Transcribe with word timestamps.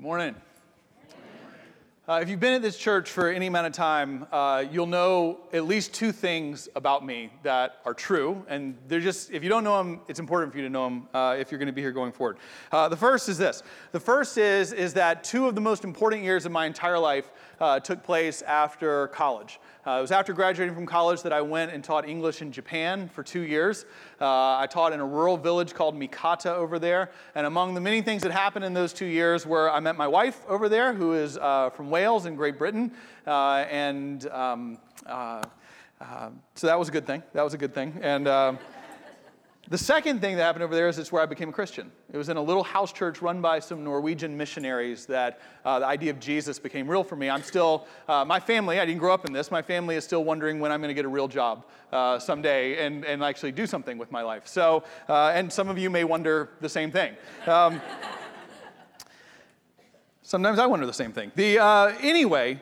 Good 0.00 0.06
morning. 0.06 0.34
Uh, 2.08 2.20
if 2.22 2.30
you've 2.30 2.40
been 2.40 2.54
at 2.54 2.62
this 2.62 2.78
church 2.78 3.10
for 3.10 3.28
any 3.28 3.48
amount 3.48 3.66
of 3.66 3.74
time, 3.74 4.26
uh, 4.32 4.64
you'll 4.72 4.86
know 4.86 5.40
at 5.52 5.66
least 5.66 5.92
two 5.92 6.10
things 6.10 6.70
about 6.74 7.04
me 7.04 7.30
that 7.42 7.80
are 7.84 7.92
true. 7.92 8.42
And 8.48 8.78
they're 8.88 9.00
just, 9.00 9.30
if 9.30 9.42
you 9.42 9.50
don't 9.50 9.62
know 9.62 9.76
them, 9.76 10.00
it's 10.08 10.18
important 10.18 10.52
for 10.52 10.58
you 10.58 10.64
to 10.64 10.70
know 10.70 10.84
them 10.84 11.08
uh, 11.12 11.36
if 11.38 11.52
you're 11.52 11.58
going 11.58 11.66
to 11.66 11.74
be 11.74 11.82
here 11.82 11.92
going 11.92 12.12
forward. 12.12 12.38
Uh, 12.72 12.88
the 12.88 12.96
first 12.96 13.28
is 13.28 13.36
this 13.36 13.62
the 13.92 14.00
first 14.00 14.38
is, 14.38 14.72
is 14.72 14.94
that 14.94 15.22
two 15.22 15.46
of 15.46 15.54
the 15.54 15.60
most 15.60 15.84
important 15.84 16.22
years 16.22 16.46
of 16.46 16.52
my 16.52 16.64
entire 16.64 16.98
life 16.98 17.30
uh, 17.60 17.78
took 17.80 18.02
place 18.02 18.42
after 18.42 19.08
college. 19.08 19.60
Uh, 19.86 19.92
it 19.92 20.00
was 20.00 20.12
after 20.12 20.32
graduating 20.32 20.74
from 20.74 20.86
college 20.86 21.22
that 21.22 21.32
I 21.32 21.40
went 21.40 21.72
and 21.72 21.82
taught 21.82 22.08
English 22.08 22.42
in 22.42 22.52
Japan 22.52 23.08
for 23.08 23.22
two 23.22 23.40
years. 23.40 23.84
Uh, 24.20 24.56
I 24.56 24.66
taught 24.70 24.92
in 24.92 25.00
a 25.00 25.06
rural 25.06 25.36
village 25.36 25.74
called 25.74 25.98
Mikata 25.98 26.52
over 26.52 26.78
there. 26.78 27.10
And 27.34 27.46
among 27.46 27.74
the 27.74 27.80
many 27.80 28.02
things 28.02 28.22
that 28.22 28.32
happened 28.32 28.64
in 28.64 28.74
those 28.74 28.92
two 28.92 29.06
years 29.06 29.46
were 29.46 29.70
I 29.70 29.80
met 29.80 29.96
my 29.96 30.06
wife 30.06 30.40
over 30.48 30.68
there, 30.68 30.92
who 30.92 31.14
is 31.14 31.38
uh, 31.38 31.70
from 31.70 31.90
Wales 31.90 32.26
in 32.26 32.34
Great 32.34 32.58
Britain. 32.58 32.92
Uh, 33.26 33.64
and 33.70 34.26
um, 34.28 34.78
so 35.06 36.66
that 36.66 36.78
was 36.78 36.88
a 36.88 36.92
good 36.92 37.06
thing. 37.06 37.22
That 37.32 37.42
was 37.42 37.54
a 37.54 37.58
good 37.58 37.74
thing. 37.74 37.98
And 38.02 38.26
the 39.70 39.78
second 39.78 40.20
thing 40.20 40.34
that 40.36 40.42
happened 40.42 40.64
over 40.64 40.74
there 40.74 40.88
is 40.88 40.98
it's 40.98 41.12
where 41.12 41.22
I 41.22 41.26
became 41.26 41.50
a 41.50 41.52
Christian. 41.52 41.92
It 42.12 42.16
was 42.16 42.28
in 42.28 42.36
a 42.36 42.42
little 42.42 42.64
house 42.64 42.92
church 42.92 43.22
run 43.22 43.40
by 43.40 43.60
some 43.60 43.84
Norwegian 43.84 44.36
missionaries 44.36 45.06
that 45.06 45.40
uh, 45.64 45.78
the 45.78 45.86
idea 45.86 46.10
of 46.10 46.18
Jesus 46.18 46.58
became 46.58 46.90
real 46.90 47.04
for 47.04 47.14
me. 47.14 47.30
I'm 47.30 47.44
still, 47.44 47.86
uh, 48.08 48.24
my 48.24 48.40
family, 48.40 48.80
I 48.80 48.84
didn't 48.84 48.98
grow 48.98 49.14
up 49.14 49.26
in 49.26 49.32
this, 49.32 49.52
my 49.52 49.62
family 49.62 49.94
is 49.94 50.02
still 50.02 50.24
wondering 50.24 50.58
when 50.58 50.72
I'm 50.72 50.80
going 50.80 50.88
to 50.88 50.94
get 50.94 51.04
a 51.04 51.08
real 51.08 51.28
job 51.28 51.66
uh, 51.92 52.18
someday 52.18 52.84
and, 52.84 53.04
and 53.04 53.22
actually 53.22 53.52
do 53.52 53.64
something 53.64 53.96
with 53.96 54.10
my 54.10 54.22
life. 54.22 54.48
So, 54.48 54.82
uh, 55.08 55.30
and 55.36 55.52
some 55.52 55.68
of 55.68 55.78
you 55.78 55.88
may 55.88 56.02
wonder 56.02 56.48
the 56.60 56.68
same 56.68 56.90
thing. 56.90 57.14
Um, 57.46 57.80
sometimes 60.24 60.58
I 60.58 60.66
wonder 60.66 60.84
the 60.84 60.92
same 60.92 61.12
thing. 61.12 61.30
The, 61.36 61.60
uh, 61.60 61.96
anyway, 62.00 62.60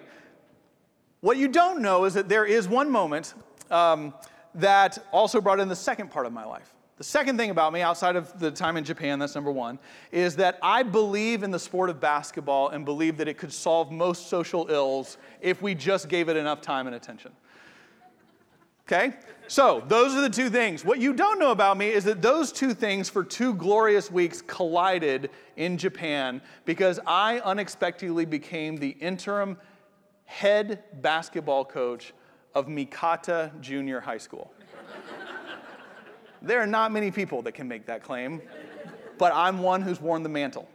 what 1.23 1.39
you 1.39 1.49
don't 1.49 1.81
know 1.81 2.05
is 2.05 2.13
that 2.13 2.29
there 2.29 2.45
is 2.45 2.69
one 2.69 2.91
moment 2.91 3.33
um, 3.71 4.13
that 4.55 4.99
also 5.11 5.41
brought 5.41 5.59
in 5.59 5.69
the 5.69 5.77
second 5.77 6.11
part 6.11 6.27
of 6.27 6.35
my 6.35 6.45
life. 6.45 6.75
The 6.99 7.05
second 7.05 7.37
thing 7.39 7.51
about 7.51 7.73
me, 7.73 7.81
outside 7.81 8.17
of 8.17 8.39
the 8.41 8.51
time 8.51 8.77
in 8.77 8.83
Japan, 8.83 9.21
that's 9.21 9.37
number 9.37 9.53
one, 9.53 9.79
is 10.11 10.35
that 10.37 10.59
I 10.61 10.83
believe 10.83 11.45
in 11.45 11.53
the 11.53 11.59
sport 11.59 11.91
of 11.91 12.01
basketball 12.01 12.71
and 12.71 12.85
believe 12.85 13.17
that 13.19 13.29
it 13.29 13.39
could 13.39 13.53
solve 13.53 13.93
most 13.93 14.29
social 14.29 14.69
ills 14.69 15.17
if 15.41 15.63
we 15.63 15.77
just 15.77 16.09
gave 16.09 16.29
it 16.29 16.37
enough 16.37 16.61
time 16.61 16.89
and 16.89 16.97
attention. 16.97 17.31
Okay? 18.87 19.15
So, 19.47 19.83
those 19.87 20.15
are 20.15 20.23
the 20.23 20.29
two 20.29 20.51
things. 20.51 20.85
What 20.85 20.99
you 20.99 21.13
don't 21.13 21.39
know 21.39 21.53
about 21.53 21.79
me 21.79 21.89
is 21.89 22.03
that 22.05 22.21
those 22.21 22.51
two 22.51 22.75
things 22.75 23.09
for 23.09 23.23
two 23.23 23.55
glorious 23.55 24.11
weeks 24.11 24.43
collided 24.43 25.31
in 25.57 25.79
Japan 25.79 26.43
because 26.65 26.99
I 27.07 27.39
unexpectedly 27.41 28.25
became 28.25 28.77
the 28.77 28.91
interim 28.91 29.57
head 30.25 30.83
basketball 31.01 31.65
coach 31.65 32.13
of 32.55 32.67
Mikata 32.67 33.59
Junior 33.61 34.01
High 34.01 34.19
School. 34.19 34.53
There 36.43 36.61
are 36.61 36.67
not 36.67 36.93
many 36.93 37.11
people 37.11 37.43
that 37.43 37.53
can 37.53 37.69
make 37.69 37.87
that 37.87 38.03
claim, 38.03 38.41
but 39.19 39.33
I'm 39.35 39.59
one 39.59 39.83
who's 39.83 40.01
worn 40.01 40.23
the 40.23 40.29
mantle. 40.29 40.69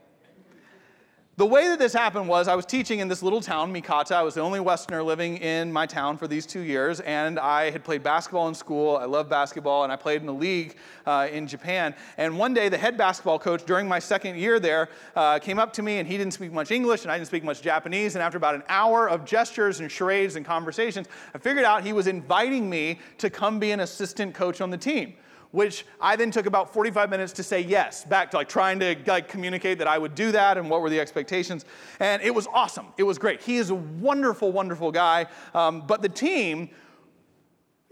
The 1.36 1.47
way 1.47 1.67
that 1.69 1.80
this 1.80 1.94
happened 1.94 2.28
was 2.28 2.47
I 2.47 2.53
was 2.53 2.64
teaching 2.64 3.00
in 3.00 3.08
this 3.08 3.23
little 3.23 3.42
town, 3.42 3.73
Mikata. 3.73 4.11
I 4.11 4.22
was 4.22 4.36
the 4.36 4.41
only 4.41 4.59
Westerner 4.59 5.02
living 5.02 5.38
in 5.38 5.73
my 5.73 5.88
town 5.88 6.16
for 6.16 6.28
these 6.28 6.45
two 6.45 6.59
years, 6.59 7.00
and 7.00 7.39
I 7.39 7.72
had 7.72 7.84
played 7.84 8.03
basketball 8.03 8.50
in 8.50 8.53
school. 8.53 8.97
I 8.97 9.06
love 9.06 9.30
basketball, 9.30 9.84
and 9.84 9.91
I 9.91 9.95
played 9.95 10.22
in 10.22 10.28
the 10.28 10.34
league 10.34 10.75
uh, 11.08 11.28
in 11.31 11.47
Japan. 11.47 11.95
And 12.17 12.38
one 12.38 12.53
day, 12.53 12.69
the 12.69 12.78
head 12.78 13.00
basketball 13.00 13.39
coach 13.39 13.66
during 13.66 13.88
my 13.88 13.97
second 13.97 14.38
year 14.38 14.59
there 14.59 14.89
uh, 15.16 15.39
came 15.39 15.58
up 15.58 15.73
to 15.73 15.81
me, 15.81 15.97
and 15.97 16.08
he 16.08 16.19
didn't 16.19 16.34
speak 16.34 16.52
much 16.52 16.69
English, 16.69 17.02
and 17.02 17.11
I 17.11 17.17
didn't 17.17 17.30
speak 17.30 17.44
much 17.44 17.64
Japanese. 17.64 18.14
And 18.14 18.22
after 18.22 18.38
about 18.38 18.53
an 18.53 18.64
hour 18.69 19.09
of 19.09 19.25
gestures 19.25 19.80
and 19.80 19.89
charades 19.89 20.36
and 20.36 20.45
conversations, 20.45 21.08
I 21.34 21.39
figured 21.39 21.66
out 21.66 21.84
he 21.84 21.94
was 21.94 22.06
inviting 22.06 22.69
me 22.69 23.00
to 23.18 23.31
come 23.31 23.57
be 23.57 23.72
an 23.72 23.79
assistant 23.79 24.35
coach 24.35 24.62
on 24.62 24.69
the 24.69 24.78
team 24.78 25.16
which 25.53 25.86
I 26.02 26.16
then 26.16 26.31
took 26.31 26.47
about 26.47 26.74
45 26.74 27.12
minutes 27.12 27.31
to 27.34 27.44
say 27.44 27.62
yes, 27.62 28.03
back 28.03 28.31
to 28.31 28.38
like 28.38 28.50
trying 28.50 28.80
to 28.80 28.96
like 29.06 29.28
communicate 29.28 29.78
that 29.78 29.88
I 29.88 30.00
would 30.00 30.16
do 30.16 30.31
that 30.31 30.58
and 30.58 30.68
what 30.68 30.81
were 30.81 30.90
the 30.90 31.00
expectations. 31.00 31.64
And 32.00 32.24
it 32.24 32.34
was 32.34 32.47
awesome. 32.52 32.88
It 32.97 33.03
was 33.03 33.19
great. 33.19 33.40
He 33.40 33.58
is 33.58 33.69
a 33.69 33.75
wonderful, 33.75 34.52
wonderful 34.52 34.91
guy. 34.91 35.28
Um, 35.53 35.81
but 35.86 36.02
the 36.02 36.09
team, 36.09 36.72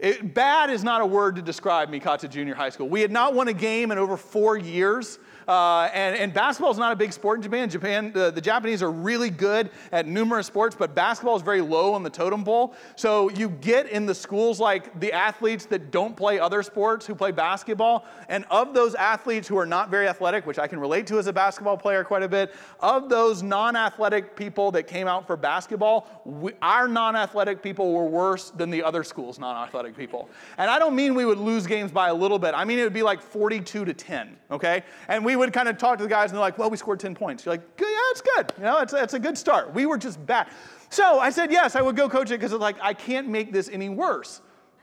it, 0.00 0.34
bad 0.34 0.70
is 0.70 0.82
not 0.82 1.02
a 1.02 1.06
word 1.06 1.36
to 1.36 1.42
describe 1.42 1.88
Mikata 1.88 2.28
Junior 2.28 2.56
High 2.56 2.70
School. 2.70 2.88
We 2.88 3.00
had 3.00 3.12
not 3.12 3.32
won 3.32 3.46
a 3.46 3.52
game 3.52 3.92
in 3.92 3.98
over 3.98 4.16
four 4.16 4.56
years. 4.56 5.20
Uh, 5.46 5.90
and, 5.92 6.16
and 6.16 6.32
basketball 6.32 6.70
is 6.70 6.78
not 6.78 6.92
a 6.92 6.96
big 6.96 7.12
sport 7.12 7.38
in 7.38 7.42
Japan. 7.42 7.68
Japan, 7.68 8.12
uh, 8.14 8.30
the 8.30 8.40
Japanese 8.40 8.82
are 8.82 8.90
really 8.90 9.30
good 9.30 9.70
at 9.90 10.06
numerous 10.06 10.46
sports, 10.46 10.76
but 10.78 10.94
basketball 10.94 11.36
is 11.36 11.42
very 11.42 11.60
low 11.60 11.94
on 11.94 12.02
the 12.02 12.10
totem 12.10 12.44
pole. 12.44 12.74
So 12.96 13.30
you 13.30 13.48
get 13.48 13.88
in 13.88 14.06
the 14.06 14.14
schools 14.14 14.60
like 14.60 14.98
the 15.00 15.12
athletes 15.12 15.66
that 15.66 15.90
don't 15.90 16.16
play 16.16 16.38
other 16.38 16.62
sports 16.62 17.06
who 17.06 17.14
play 17.14 17.32
basketball. 17.32 18.04
And 18.28 18.44
of 18.50 18.74
those 18.74 18.94
athletes 18.94 19.48
who 19.48 19.58
are 19.58 19.66
not 19.66 19.90
very 19.90 20.08
athletic, 20.08 20.46
which 20.46 20.58
I 20.58 20.66
can 20.66 20.78
relate 20.78 21.06
to 21.08 21.18
as 21.18 21.26
a 21.26 21.32
basketball 21.32 21.76
player 21.76 22.04
quite 22.04 22.22
a 22.22 22.28
bit, 22.28 22.54
of 22.80 23.08
those 23.08 23.42
non 23.42 23.76
athletic 23.76 24.36
people 24.36 24.70
that 24.72 24.84
came 24.84 25.08
out 25.08 25.26
for 25.26 25.36
basketball, 25.36 26.22
we, 26.24 26.52
our 26.62 26.88
non 26.88 27.16
athletic 27.16 27.62
people 27.62 27.92
were 27.92 28.06
worse 28.06 28.50
than 28.50 28.70
the 28.70 28.82
other 28.82 29.04
schools' 29.04 29.38
non 29.38 29.56
athletic 29.56 29.96
people. 29.96 30.28
And 30.58 30.70
I 30.70 30.78
don't 30.78 30.94
mean 30.94 31.14
we 31.14 31.24
would 31.24 31.38
lose 31.38 31.66
games 31.66 31.92
by 31.92 32.08
a 32.08 32.14
little 32.14 32.38
bit, 32.38 32.54
I 32.54 32.64
mean 32.64 32.78
it 32.78 32.84
would 32.84 32.92
be 32.92 33.02
like 33.02 33.20
42 33.20 33.84
to 33.84 33.94
10, 33.94 34.36
okay? 34.50 34.82
And 35.08 35.24
we 35.24 35.31
we 35.32 35.36
would 35.36 35.52
kind 35.54 35.66
of 35.66 35.78
talk 35.78 35.96
to 35.96 36.04
the 36.04 36.10
guys 36.10 36.30
and 36.30 36.36
they're 36.36 36.42
like, 36.42 36.58
well, 36.58 36.68
we 36.68 36.76
scored 36.76 37.00
10 37.00 37.14
points. 37.14 37.46
You're 37.46 37.54
like, 37.54 37.62
yeah, 37.80 37.86
it's 38.10 38.20
good. 38.20 38.52
You 38.58 38.64
know, 38.64 38.78
it's, 38.80 39.14
a 39.14 39.18
good 39.18 39.38
start. 39.38 39.72
We 39.72 39.86
were 39.86 39.96
just 39.96 40.24
bad. 40.26 40.48
So 40.90 41.18
I 41.18 41.30
said, 41.30 41.50
yes, 41.50 41.74
I 41.74 41.80
would 41.80 41.96
go 41.96 42.06
coach 42.06 42.30
it 42.30 42.38
because 42.38 42.52
it's 42.52 42.60
like, 42.60 42.76
I 42.82 42.92
can't 42.92 43.28
make 43.28 43.50
this 43.50 43.70
any 43.70 43.88
worse, 43.88 44.42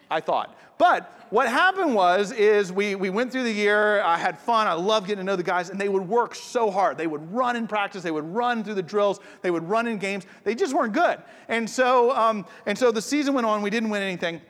I 0.10 0.22
thought. 0.22 0.58
But 0.80 1.28
what 1.30 1.48
happened 1.48 1.94
was, 1.94 2.32
is 2.32 2.72
we, 2.72 2.96
we 2.96 3.12
went 3.12 3.32
through 3.32 3.44
the 3.44 3.52
year, 3.52 4.02
I 4.02 4.18
had 4.18 4.40
fun, 4.40 4.66
I 4.66 4.74
loved 4.74 5.06
getting 5.06 5.20
to 5.20 5.24
know 5.24 5.36
the 5.36 5.44
guys, 5.44 5.70
and 5.70 5.80
they 5.80 5.90
would 5.90 6.08
work 6.08 6.34
so 6.34 6.72
hard. 6.72 6.98
They 6.98 7.06
would 7.06 7.32
run 7.32 7.56
in 7.56 7.68
practice, 7.68 8.02
they 8.02 8.10
would 8.10 8.26
run 8.26 8.64
through 8.64 8.74
the 8.74 8.82
drills, 8.82 9.20
they 9.44 9.52
would 9.52 9.70
run 9.70 9.86
in 9.86 10.00
games. 10.00 10.26
They 10.44 10.56
just 10.56 10.74
weren't 10.74 10.94
good. 10.94 11.22
And 11.48 11.70
so, 11.70 12.16
um, 12.16 12.48
and 12.66 12.76
so 12.76 12.92
the 12.92 13.04
season 13.04 13.36
went 13.36 13.46
on, 13.46 13.62
we 13.62 13.70
didn't 13.70 13.92
win 13.92 14.02
anything. 14.02 14.42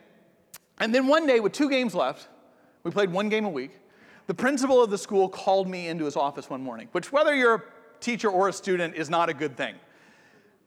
And 0.78 0.94
then 0.94 1.08
one 1.08 1.26
day, 1.26 1.40
with 1.40 1.52
two 1.52 1.68
games 1.68 1.94
left, 1.94 2.28
we 2.84 2.90
played 2.90 3.12
one 3.12 3.28
game 3.28 3.44
a 3.44 3.50
week. 3.50 3.79
The 4.30 4.34
principal 4.34 4.80
of 4.80 4.90
the 4.90 4.96
school 4.96 5.28
called 5.28 5.68
me 5.68 5.88
into 5.88 6.04
his 6.04 6.14
office 6.14 6.48
one 6.48 6.62
morning, 6.62 6.86
which, 6.92 7.10
whether 7.10 7.34
you're 7.34 7.54
a 7.56 7.62
teacher 7.98 8.30
or 8.30 8.46
a 8.46 8.52
student, 8.52 8.94
is 8.94 9.10
not 9.10 9.28
a 9.28 9.34
good 9.34 9.56
thing. 9.56 9.74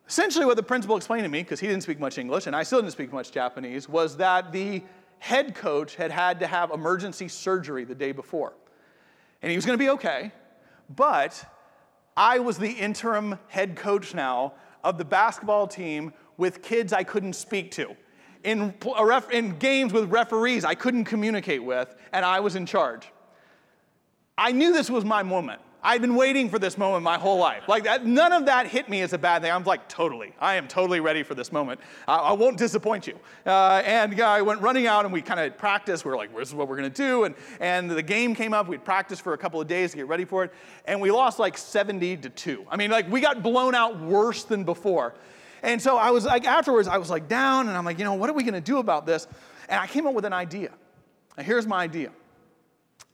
Essentially, 0.05 0.43
what 0.43 0.57
the 0.57 0.63
principal 0.63 0.97
explained 0.97 1.23
to 1.23 1.29
me, 1.29 1.43
because 1.43 1.61
he 1.61 1.67
didn't 1.67 1.83
speak 1.83 1.97
much 1.97 2.17
English 2.17 2.45
and 2.45 2.57
I 2.57 2.63
still 2.63 2.81
didn't 2.81 2.91
speak 2.91 3.13
much 3.13 3.31
Japanese, 3.31 3.87
was 3.87 4.17
that 4.17 4.51
the 4.51 4.83
head 5.19 5.55
coach 5.55 5.95
had 5.95 6.11
had 6.11 6.41
to 6.41 6.47
have 6.47 6.71
emergency 6.71 7.29
surgery 7.29 7.85
the 7.85 7.95
day 7.95 8.11
before. 8.11 8.51
And 9.41 9.49
he 9.49 9.55
was 9.55 9.65
going 9.65 9.79
to 9.79 9.81
be 9.81 9.91
okay, 9.91 10.33
but 10.93 11.49
I 12.17 12.39
was 12.39 12.57
the 12.57 12.69
interim 12.69 13.39
head 13.47 13.77
coach 13.77 14.13
now 14.13 14.55
of 14.83 14.97
the 14.97 15.05
basketball 15.05 15.67
team 15.67 16.11
with 16.35 16.61
kids 16.61 16.91
I 16.91 17.05
couldn't 17.05 17.31
speak 17.31 17.71
to. 17.71 17.95
In, 18.43 18.73
in 19.31 19.57
games 19.57 19.93
with 19.93 20.11
referees 20.11 20.65
I 20.65 20.75
couldn't 20.75 21.05
communicate 21.05 21.63
with, 21.63 21.95
and 22.11 22.25
I 22.25 22.41
was 22.41 22.57
in 22.57 22.65
charge. 22.65 23.09
I 24.37 24.51
knew 24.51 24.73
this 24.73 24.89
was 24.89 25.05
my 25.05 25.23
moment. 25.23 25.61
I'd 25.85 26.01
been 26.01 26.15
waiting 26.15 26.49
for 26.49 26.57
this 26.59 26.77
moment 26.77 27.03
my 27.03 27.17
whole 27.17 27.37
life. 27.37 27.67
Like 27.67 27.83
that, 27.83 28.05
none 28.05 28.31
of 28.31 28.45
that 28.45 28.67
hit 28.67 28.87
me 28.87 29.01
as 29.01 29.11
a 29.11 29.17
bad 29.17 29.41
thing. 29.41 29.51
I'm 29.51 29.65
like, 29.65 29.89
totally. 29.89 30.33
I 30.39 30.55
am 30.55 30.67
totally 30.67 31.01
ready 31.01 31.23
for 31.23 31.35
this 31.35 31.51
moment. 31.51 31.81
I, 32.07 32.15
I 32.15 32.31
won't 32.31 32.57
disappoint 32.57 33.05
you. 33.05 33.19
Uh, 33.45 33.81
and 33.85 34.19
I 34.21 34.41
went 34.41 34.61
running 34.61 34.87
out 34.87 35.03
and 35.03 35.13
we 35.13 35.21
kind 35.21 35.41
of 35.41 35.57
practiced. 35.57 36.05
We 36.05 36.11
were 36.11 36.17
like, 36.17 36.33
this 36.33 36.47
is 36.47 36.55
what 36.55 36.69
we're 36.69 36.77
going 36.77 36.89
to 36.89 36.95
do. 37.03 37.25
And, 37.25 37.35
and 37.59 37.91
the 37.91 38.01
game 38.01 38.33
came 38.33 38.53
up. 38.53 38.69
We'd 38.69 38.85
practiced 38.85 39.23
for 39.23 39.33
a 39.33 39.37
couple 39.37 39.59
of 39.59 39.67
days 39.67 39.91
to 39.91 39.97
get 39.97 40.07
ready 40.07 40.23
for 40.23 40.45
it. 40.45 40.53
And 40.85 41.01
we 41.01 41.11
lost 41.11 41.37
like 41.37 41.57
70 41.57 42.17
to 42.17 42.29
2. 42.29 42.65
I 42.71 42.77
mean, 42.77 42.89
like 42.89 43.11
we 43.11 43.19
got 43.19 43.43
blown 43.43 43.75
out 43.75 43.99
worse 43.99 44.45
than 44.45 44.63
before. 44.63 45.15
And 45.63 45.81
so 45.81 45.97
I 45.97 46.11
was 46.11 46.23
like, 46.23 46.45
afterwards, 46.45 46.87
I 46.87 46.97
was 46.97 47.09
like 47.09 47.27
down 47.27 47.67
and 47.67 47.77
I'm 47.77 47.83
like, 47.83 47.99
you 47.99 48.05
know, 48.05 48.13
what 48.13 48.29
are 48.29 48.33
we 48.33 48.43
going 48.43 48.53
to 48.53 48.61
do 48.61 48.77
about 48.77 49.05
this? 49.05 49.27
And 49.67 49.81
I 49.81 49.87
came 49.87 50.07
up 50.07 50.13
with 50.13 50.25
an 50.25 50.33
idea. 50.33 50.71
Now, 51.37 51.43
here's 51.43 51.67
my 51.67 51.83
idea. 51.83 52.11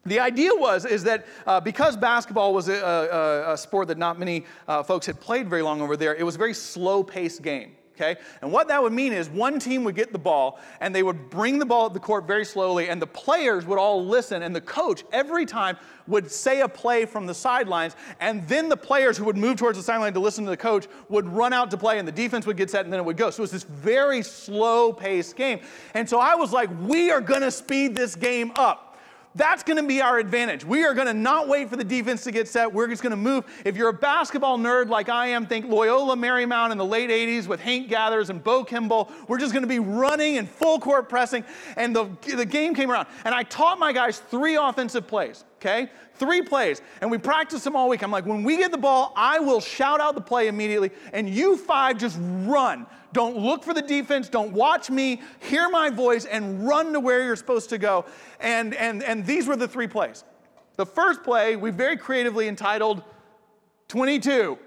The 0.06 0.20
idea 0.20 0.52
was 0.54 0.86
is 0.86 1.04
that 1.04 1.28
uh, 1.46 1.60
because 1.60 1.98
basketball 1.98 2.54
was 2.54 2.70
a, 2.70 2.74
a, 2.74 3.54
a, 3.54 3.58
sport 3.58 3.90
that 3.90 3.98
not 3.98 4.18
many 4.18 4.46
uh, 4.68 4.82
folks 4.82 5.06
had 5.06 5.20
played 5.20 5.50
very 5.50 5.62
long 5.62 5.82
over 5.82 5.98
there, 5.98 6.16
it 6.16 6.24
was 6.24 6.36
a 6.36 6.38
very 6.38 6.54
slow-paced 6.54 7.42
game. 7.42 7.76
Okay? 8.00 8.20
And 8.42 8.50
what 8.50 8.70
that 8.70 8.82
would 8.82 8.94
mean 8.94 9.12
is 9.12 9.30
one 9.30 9.60
team 9.60 9.84
would 9.84 9.96
get 9.96 10.14
the 10.14 10.20
ball 10.20 10.58
and 10.80 10.96
they 10.96 11.04
would 11.04 11.30
bring 11.30 11.60
the 11.60 11.66
ball 11.66 11.86
up 11.86 11.94
the 11.94 12.00
court 12.00 12.26
very 12.26 12.46
slowly, 12.46 12.88
and 12.88 13.02
the 13.02 13.08
players 13.08 13.66
would 13.66 13.78
all 13.78 14.06
listen, 14.06 14.42
and 14.42 14.56
the 14.56 14.62
coach 14.62 15.04
every 15.12 15.46
time 15.46 15.76
would 16.08 16.32
say 16.32 16.62
a 16.62 16.68
play 16.70 17.06
from 17.06 17.26
the 17.28 17.34
sidelines, 17.34 17.98
and 18.22 18.48
then 18.48 18.70
the 18.70 18.78
players 18.78 19.18
who 19.18 19.26
would 19.26 19.36
move 19.36 19.58
towards 19.58 19.78
the 19.78 19.84
sideline 19.84 20.14
to 20.14 20.20
listen 20.20 20.46
to 20.46 20.50
the 20.50 20.58
coach 20.58 20.88
would 21.10 21.28
run 21.28 21.52
out 21.52 21.70
to 21.72 21.78
play, 21.78 22.00
and 22.00 22.08
the 22.08 22.12
defense 22.12 22.46
would 22.46 22.56
get 22.56 22.70
set, 22.70 22.86
and 22.86 22.94
then 22.94 23.02
it 23.02 23.06
would 23.06 23.18
go. 23.18 23.30
So 23.32 23.42
it 23.42 23.44
was 23.44 23.52
this 23.52 23.64
very 23.64 24.22
slow 24.22 24.94
paced 24.94 25.36
game. 25.36 25.60
And 25.94 26.10
so 26.10 26.20
I 26.20 26.36
was 26.36 26.54
like, 26.54 26.70
we 26.84 27.12
are 27.12 27.22
gonna 27.22 27.52
speed 27.52 27.96
this 27.96 28.16
game 28.16 28.54
up 28.56 28.89
That's 29.40 29.64
going 29.64 29.78
to 29.78 29.88
be 29.88 30.02
our 30.02 30.20
advantage. 30.20 30.66
We 30.66 30.84
are 30.84 30.94
going 30.94 31.08
to 31.08 31.14
not 31.14 31.48
wait 31.48 31.70
for 31.70 31.78
the 31.78 31.84
defense 31.86 32.26
to 32.26 32.32
get 32.32 32.50
set. 32.50 32.74
We're 32.74 32.90
just 32.90 33.02
going 33.02 33.12
to 33.12 33.16
move. 33.16 33.46
If 33.64 33.78
you're 33.78 33.88
a 33.88 33.94
basketball 33.94 34.58
nerd 34.58 34.90
like 34.90 35.08
I 35.08 35.28
am, 35.28 35.46
think 35.46 35.66
Loyola 35.66 36.18
Marymount 36.18 36.74
in 36.74 36.78
the 36.78 36.86
late 36.86 37.10
80s 37.10 37.48
with 37.48 37.62
Hank 37.62 37.88
Gathers 37.88 38.30
and 38.30 38.44
Bo 38.44 38.66
Kimble. 38.66 39.10
We're 39.30 39.38
just 39.38 39.54
going 39.54 39.64
to 39.64 39.70
be 39.70 39.80
running 39.80 40.40
and 40.40 40.50
full 40.50 40.78
court 40.78 41.08
pressing. 41.08 41.46
And 41.78 41.96
the, 41.96 42.10
the 42.36 42.46
game 42.46 42.76
came 42.76 42.92
around. 42.92 43.08
And 43.24 43.34
I 43.34 43.44
taught 43.44 43.80
my 43.80 43.94
guys 43.94 44.20
three 44.20 44.58
offensive 44.58 45.08
plays, 45.08 45.46
okay? 45.60 45.90
Three 46.16 46.42
plays. 46.42 46.82
And 47.02 47.12
we 47.12 47.18
practice 47.18 47.64
them 47.64 47.76
all 47.76 47.90
week. 47.90 48.02
I'm 48.02 48.12
like, 48.12 48.26
when 48.26 48.44
we 48.44 48.58
get 48.58 48.72
the 48.72 48.78
ball, 48.78 49.14
I 49.16 49.40
will 49.40 49.62
shout 49.62 50.02
out 50.02 50.16
the 50.16 50.22
play 50.22 50.48
immediately. 50.48 50.92
And 51.14 51.30
you 51.30 51.58
five 51.58 51.98
just 51.98 52.18
run. 52.20 52.86
Don't 53.12 53.38
look 53.38 53.64
for 53.64 53.74
the 53.74 53.82
defense. 53.82 54.30
Don't 54.30 54.54
watch 54.54 54.90
me. 54.90 55.22
Hear 55.40 55.70
my 55.70 55.90
voice 55.90 56.26
and 56.26 56.68
run 56.68 56.94
to 56.94 57.00
where 57.00 57.24
you're 57.24 57.36
supposed 57.36 57.70
to 57.70 57.78
go. 57.78 58.06
And, 58.40 58.74
and, 58.76 59.04
and 59.04 59.26
these 59.26 59.48
were 59.48 59.56
the 59.56 59.68
three 59.68 59.88
plays. 59.88 60.24
The 60.78 60.86
first 60.86 61.24
play 61.24 61.56
we 61.56 61.72
very 61.72 61.98
creatively 61.98 62.48
entitled 62.48 63.04
22. 63.90 64.58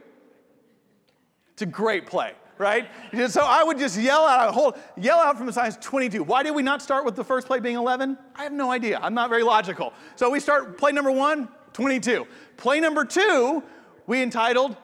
It's 1.53 1.63
a 1.63 1.67
great 1.67 2.07
play, 2.07 2.33
right? 2.59 2.89
So 3.29 3.43
I 3.43 3.63
would 3.65 3.79
just 3.79 3.99
yell 3.99 4.25
out, 4.25 4.53
hold, 4.55 4.79
yell 4.97 5.19
out 5.19 5.37
from 5.37 5.47
the 5.47 5.53
size 5.53 5.77
22. 5.81 6.23
Why 6.23 6.43
did 6.43 6.55
we 6.55 6.63
not 6.63 6.83
start 6.83 7.05
with 7.05 7.17
the 7.17 7.25
first 7.25 7.47
play 7.47 7.61
being 7.61 7.77
11? 7.77 8.17
I 8.35 8.43
have 8.45 8.53
no 8.53 8.71
idea. 8.71 8.99
I'm 9.03 9.15
not 9.15 9.29
very 9.29 9.43
logical. 9.43 9.93
So 10.17 10.31
we 10.31 10.41
start 10.41 10.79
play 10.79 10.93
number 10.93 11.11
one, 11.11 11.49
22. 11.73 12.27
Play 12.57 12.81
number 12.81 13.05
two, 13.05 13.63
we 14.07 14.23
entitled 14.23 14.77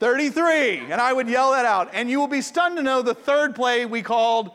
33. 0.00 0.78
And 0.78 0.94
I 0.94 1.12
would 1.12 1.28
yell 1.28 1.52
that 1.52 1.64
out. 1.64 1.90
And 1.92 2.10
you 2.10 2.18
will 2.18 2.28
be 2.28 2.40
stunned 2.40 2.76
to 2.76 2.82
know 2.82 3.02
the 3.02 3.14
third 3.14 3.54
play 3.54 3.86
we 3.86 4.02
called 4.02 4.50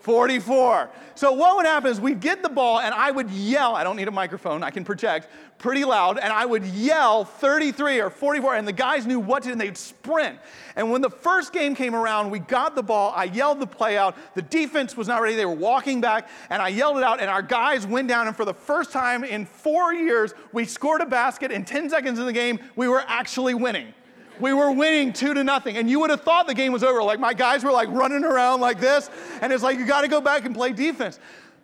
44. 0.00 0.90
So 1.14 1.32
what 1.32 1.56
would 1.56 1.66
happen 1.66 1.90
is 1.90 2.00
we'd 2.00 2.20
get 2.20 2.42
the 2.42 2.48
ball 2.48 2.78
and 2.80 2.94
I 2.94 3.10
would 3.10 3.30
yell, 3.30 3.74
I 3.74 3.82
don't 3.82 3.96
need 3.96 4.08
a 4.08 4.12
microphone, 4.12 4.62
I 4.62 4.70
can 4.70 4.84
project 4.84 5.28
pretty 5.58 5.84
loud, 5.84 6.18
and 6.18 6.32
I 6.32 6.44
would 6.44 6.64
yell 6.64 7.24
33 7.24 8.00
or 8.00 8.10
44, 8.10 8.56
and 8.56 8.68
the 8.68 8.72
guys 8.72 9.06
knew 9.06 9.18
what 9.18 9.42
to 9.42 9.48
do, 9.48 9.52
and 9.52 9.60
they'd 9.60 9.76
sprint. 9.76 10.38
And 10.76 10.90
when 10.90 11.00
the 11.00 11.10
first 11.10 11.52
game 11.52 11.74
came 11.74 11.94
around, 11.94 12.30
we 12.30 12.38
got 12.38 12.74
the 12.74 12.82
ball, 12.82 13.12
I 13.16 13.24
yelled 13.24 13.60
the 13.60 13.66
play 13.66 13.96
out, 13.96 14.16
the 14.34 14.42
defense 14.42 14.96
was 14.96 15.08
not 15.08 15.22
ready, 15.22 15.34
they 15.34 15.46
were 15.46 15.52
walking 15.52 16.00
back, 16.00 16.28
and 16.50 16.60
I 16.60 16.68
yelled 16.68 16.98
it 16.98 17.02
out, 17.02 17.20
and 17.20 17.30
our 17.30 17.42
guys 17.42 17.86
went 17.86 18.08
down, 18.08 18.26
and 18.26 18.36
for 18.36 18.44
the 18.44 18.54
first 18.54 18.92
time 18.92 19.24
in 19.24 19.46
four 19.46 19.94
years, 19.94 20.34
we 20.52 20.64
scored 20.64 21.00
a 21.00 21.06
basket, 21.06 21.50
in 21.50 21.64
10 21.64 21.90
seconds 21.90 22.18
in 22.18 22.26
the 22.26 22.32
game, 22.32 22.58
we 22.76 22.88
were 22.88 23.02
actually 23.06 23.54
winning. 23.54 23.94
We 24.40 24.52
were 24.52 24.70
winning 24.72 25.12
two 25.12 25.34
to 25.34 25.44
nothing. 25.44 25.76
And 25.76 25.88
you 25.88 26.00
would 26.00 26.10
have 26.10 26.22
thought 26.22 26.46
the 26.46 26.54
game 26.54 26.72
was 26.72 26.82
over. 26.82 27.02
Like 27.02 27.20
my 27.20 27.34
guys 27.34 27.64
were 27.64 27.72
like 27.72 27.88
running 27.90 28.24
around 28.24 28.60
like 28.60 28.80
this. 28.80 29.10
And 29.40 29.52
it's 29.52 29.62
like, 29.62 29.78
you 29.78 29.86
got 29.86 30.02
to 30.02 30.08
go 30.08 30.20
back 30.20 30.44
and 30.44 30.54
play 30.54 30.72
defense. 30.72 31.18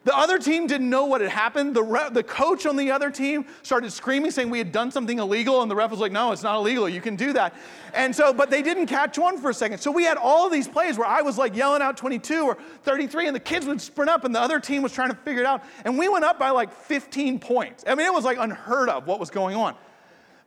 The 0.05 0.17
other 0.17 0.39
team 0.39 0.67
didn't 0.67 0.91
know 0.91 1.05
what 1.05 1.21
had 1.21 1.31
happened. 1.31 1.77
The, 1.77 1.83
re- 1.83 2.09
the 2.11 2.25
coach 2.25 2.67
on 2.67 2.77
the 2.77 2.91
other 2.91 3.09
team 3.11 3.47
started 3.63 3.93
screaming, 3.93 4.33
saying 4.33 4.51
we 4.51 4.59
had 4.59 4.73
done 4.73 4.91
something 4.91 5.21
illegal, 5.21 5.63
and 5.63 5.71
the 5.71 5.77
ref 5.77 5.93
was 5.93 6.01
like, 6.01 6.11
no, 6.11 6.33
it's 6.33 6.43
not 6.43 6.57
illegal. 6.57 6.89
You 6.89 7.01
can 7.01 7.15
do 7.15 7.33
that. 7.35 7.55
And 7.95 8.15
so, 8.15 8.33
but 8.33 8.51
they 8.51 8.63
didn't 8.63 8.87
catch 8.87 9.17
on 9.19 9.39
for 9.39 9.51
a 9.51 9.55
second. 9.55 9.79
So 9.79 9.93
we 9.93 10.03
had 10.03 10.17
all 10.17 10.51
these 10.51 10.67
plays 10.67 10.99
where 10.99 11.07
I 11.07 11.23
was 11.23 11.39
like 11.39 11.55
yelling 11.55 11.83
out 11.83 11.97
22 11.97 12.43
or 12.43 12.59
33, 12.83 13.29
and 13.29 13.37
the 13.37 13.41
kids 13.41 13.65
would 13.67 13.81
sprint 13.81 14.11
up, 14.11 14.25
and 14.25 14.35
the 14.35 14.41
other 14.41 14.59
team 14.59 14.83
was 14.83 14.93
trying 14.93 15.11
to 15.11 15.17
figure 15.17 15.43
it 15.43 15.47
out. 15.47 15.63
And 15.85 15.97
we 15.97 16.09
went 16.09 16.25
up 16.25 16.37
by 16.37 16.51
like 16.51 16.73
15 16.73 17.39
points. 17.39 17.85
I 17.87 17.95
mean, 17.95 18.07
it 18.07 18.13
was 18.13 18.25
like 18.25 18.39
unheard 18.41 18.89
of 18.89 19.07
what 19.07 19.21
was 19.21 19.31
going 19.31 19.55
on. 19.55 19.77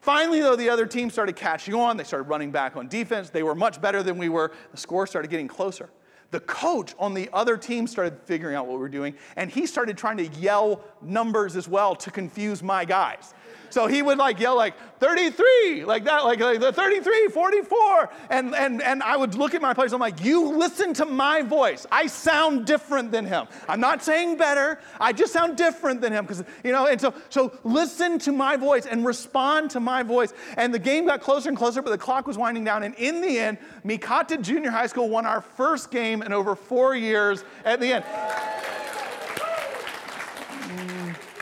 Finally, 0.05 0.39
though, 0.39 0.55
the 0.55 0.69
other 0.69 0.85
team 0.85 1.09
started 1.09 1.35
catching 1.35 1.73
on. 1.73 1.97
They 1.97 2.03
started 2.03 2.29
running 2.29 2.51
back 2.51 2.75
on 2.75 2.87
defense. 2.87 3.31
They 3.31 3.41
were 3.41 3.55
much 3.55 3.81
better 3.81 4.03
than 4.03 4.19
we 4.19 4.29
were. 4.29 4.51
The 4.69 4.77
score 4.77 5.07
started 5.07 5.31
getting 5.31 5.47
closer. 5.47 5.89
The 6.29 6.41
coach 6.41 6.93
on 6.99 7.15
the 7.15 7.27
other 7.33 7.57
team 7.57 7.87
started 7.87 8.19
figuring 8.23 8.55
out 8.55 8.67
what 8.67 8.73
we 8.73 8.81
were 8.81 8.89
doing, 8.89 9.15
and 9.35 9.49
he 9.49 9.65
started 9.65 9.97
trying 9.97 10.17
to 10.17 10.27
yell 10.39 10.83
numbers 11.01 11.55
as 11.55 11.67
well 11.67 11.95
to 11.95 12.11
confuse 12.11 12.61
my 12.61 12.85
guys. 12.85 13.33
So 13.75 13.87
he 13.87 14.01
would 14.01 14.17
like 14.17 14.39
yell 14.39 14.55
like 14.55 14.73
33, 15.01 15.83
like 15.83 16.05
that, 16.05 16.23
like, 16.23 16.39
like 16.39 16.61
the 16.61 16.71
33, 16.71 17.27
44. 17.27 18.09
And, 18.29 18.55
and, 18.55 18.81
and 18.81 19.03
I 19.03 19.17
would 19.17 19.35
look 19.35 19.53
at 19.53 19.61
my 19.61 19.73
players, 19.73 19.91
I'm 19.91 19.99
like, 19.99 20.23
you 20.23 20.55
listen 20.55 20.93
to 20.93 21.05
my 21.05 21.41
voice. 21.41 21.85
I 21.91 22.07
sound 22.07 22.65
different 22.65 23.11
than 23.11 23.25
him. 23.25 23.47
I'm 23.67 23.81
not 23.81 24.01
saying 24.01 24.37
better, 24.37 24.79
I 24.97 25.11
just 25.11 25.33
sound 25.33 25.57
different 25.57 25.99
than 25.99 26.13
him. 26.13 26.23
Because, 26.23 26.45
you 26.63 26.71
know, 26.71 26.87
and 26.87 27.01
so, 27.01 27.13
so 27.27 27.51
listen 27.65 28.17
to 28.19 28.31
my 28.31 28.55
voice 28.55 28.85
and 28.85 29.05
respond 29.05 29.71
to 29.71 29.81
my 29.81 30.03
voice. 30.03 30.31
And 30.55 30.73
the 30.73 30.79
game 30.79 31.07
got 31.07 31.19
closer 31.19 31.49
and 31.49 31.57
closer, 31.57 31.81
but 31.81 31.89
the 31.91 31.97
clock 31.97 32.27
was 32.27 32.37
winding 32.37 32.63
down. 32.63 32.83
And 32.83 32.95
in 32.95 33.19
the 33.19 33.37
end, 33.37 33.57
Mikata 33.83 34.41
Junior 34.41 34.71
High 34.71 34.87
School 34.87 35.09
won 35.09 35.25
our 35.25 35.41
first 35.41 35.91
game 35.91 36.21
in 36.21 36.31
over 36.31 36.55
four 36.55 36.95
years 36.95 37.43
at 37.65 37.81
the 37.81 37.91
end. 37.91 38.05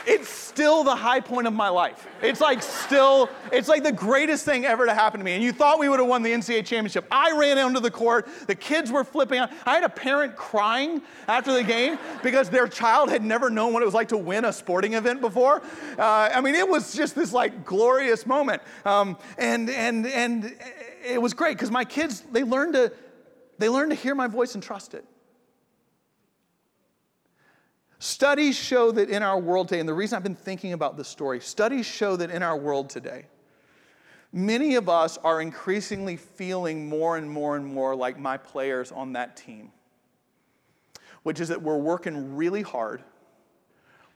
It's 0.05 0.29
still 0.29 0.83
the 0.83 0.95
high 0.95 1.19
point 1.19 1.47
of 1.47 1.53
my 1.53 1.69
life. 1.69 2.07
It's 2.21 2.41
like 2.41 2.61
still, 2.61 3.29
it's 3.51 3.67
like 3.67 3.83
the 3.83 3.91
greatest 3.91 4.43
thing 4.45 4.65
ever 4.65 4.85
to 4.85 4.93
happen 4.93 5.19
to 5.19 5.23
me. 5.23 5.33
And 5.33 5.43
you 5.43 5.51
thought 5.51 5.79
we 5.79 5.87
would 5.87 5.99
have 5.99 6.07
won 6.07 6.23
the 6.23 6.31
NCAA 6.31 6.65
championship. 6.65 7.05
I 7.09 7.31
ran 7.31 7.57
onto 7.57 7.79
the 7.79 7.91
court, 7.91 8.27
the 8.47 8.55
kids 8.55 8.91
were 8.91 9.03
flipping 9.03 9.39
out. 9.39 9.51
I 9.65 9.75
had 9.75 9.83
a 9.83 9.89
parent 9.89 10.35
crying 10.35 11.01
after 11.27 11.53
the 11.53 11.63
game 11.63 11.97
because 12.21 12.49
their 12.49 12.67
child 12.67 13.09
had 13.09 13.23
never 13.23 13.49
known 13.49 13.73
what 13.73 13.81
it 13.81 13.85
was 13.85 13.93
like 13.93 14.09
to 14.09 14.17
win 14.17 14.45
a 14.45 14.53
sporting 14.53 14.93
event 14.93 15.21
before. 15.21 15.61
Uh, 15.97 16.29
I 16.33 16.41
mean, 16.41 16.55
it 16.55 16.67
was 16.67 16.93
just 16.93 17.15
this 17.15 17.31
like 17.31 17.65
glorious 17.65 18.25
moment. 18.25 18.61
Um, 18.85 19.17
and, 19.37 19.69
and, 19.69 20.05
and 20.07 20.55
it 21.03 21.21
was 21.21 21.33
great 21.33 21.57
because 21.57 21.71
my 21.71 21.85
kids, 21.85 22.21
they 22.31 22.43
learned 22.43 22.73
to, 22.73 22.91
they 23.57 23.69
learned 23.69 23.91
to 23.91 23.95
hear 23.95 24.15
my 24.15 24.27
voice 24.27 24.53
and 24.53 24.63
trust 24.63 24.93
it. 24.93 25.05
Studies 28.03 28.57
show 28.57 28.91
that 28.91 29.09
in 29.09 29.23
our 29.23 29.39
world 29.39 29.69
today, 29.69 29.79
and 29.79 29.87
the 29.87 29.93
reason 29.93 30.17
I've 30.17 30.23
been 30.23 30.35
thinking 30.35 30.73
about 30.73 30.97
this 30.97 31.07
story, 31.07 31.39
studies 31.39 31.85
show 31.85 32.17
that 32.17 32.31
in 32.31 32.43
our 32.43 32.57
world 32.57 32.89
today, 32.89 33.27
many 34.33 34.75
of 34.75 34.89
us 34.89 35.17
are 35.23 35.39
increasingly 35.39 36.17
feeling 36.17 36.89
more 36.89 37.15
and 37.15 37.29
more 37.29 37.55
and 37.55 37.65
more 37.65 37.95
like 37.95 38.19
my 38.19 38.35
players 38.35 38.91
on 38.91 39.13
that 39.13 39.37
team, 39.37 39.71
which 41.23 41.39
is 41.39 41.47
that 41.47 41.61
we're 41.61 41.77
working 41.77 42.35
really 42.35 42.61
hard, 42.61 43.01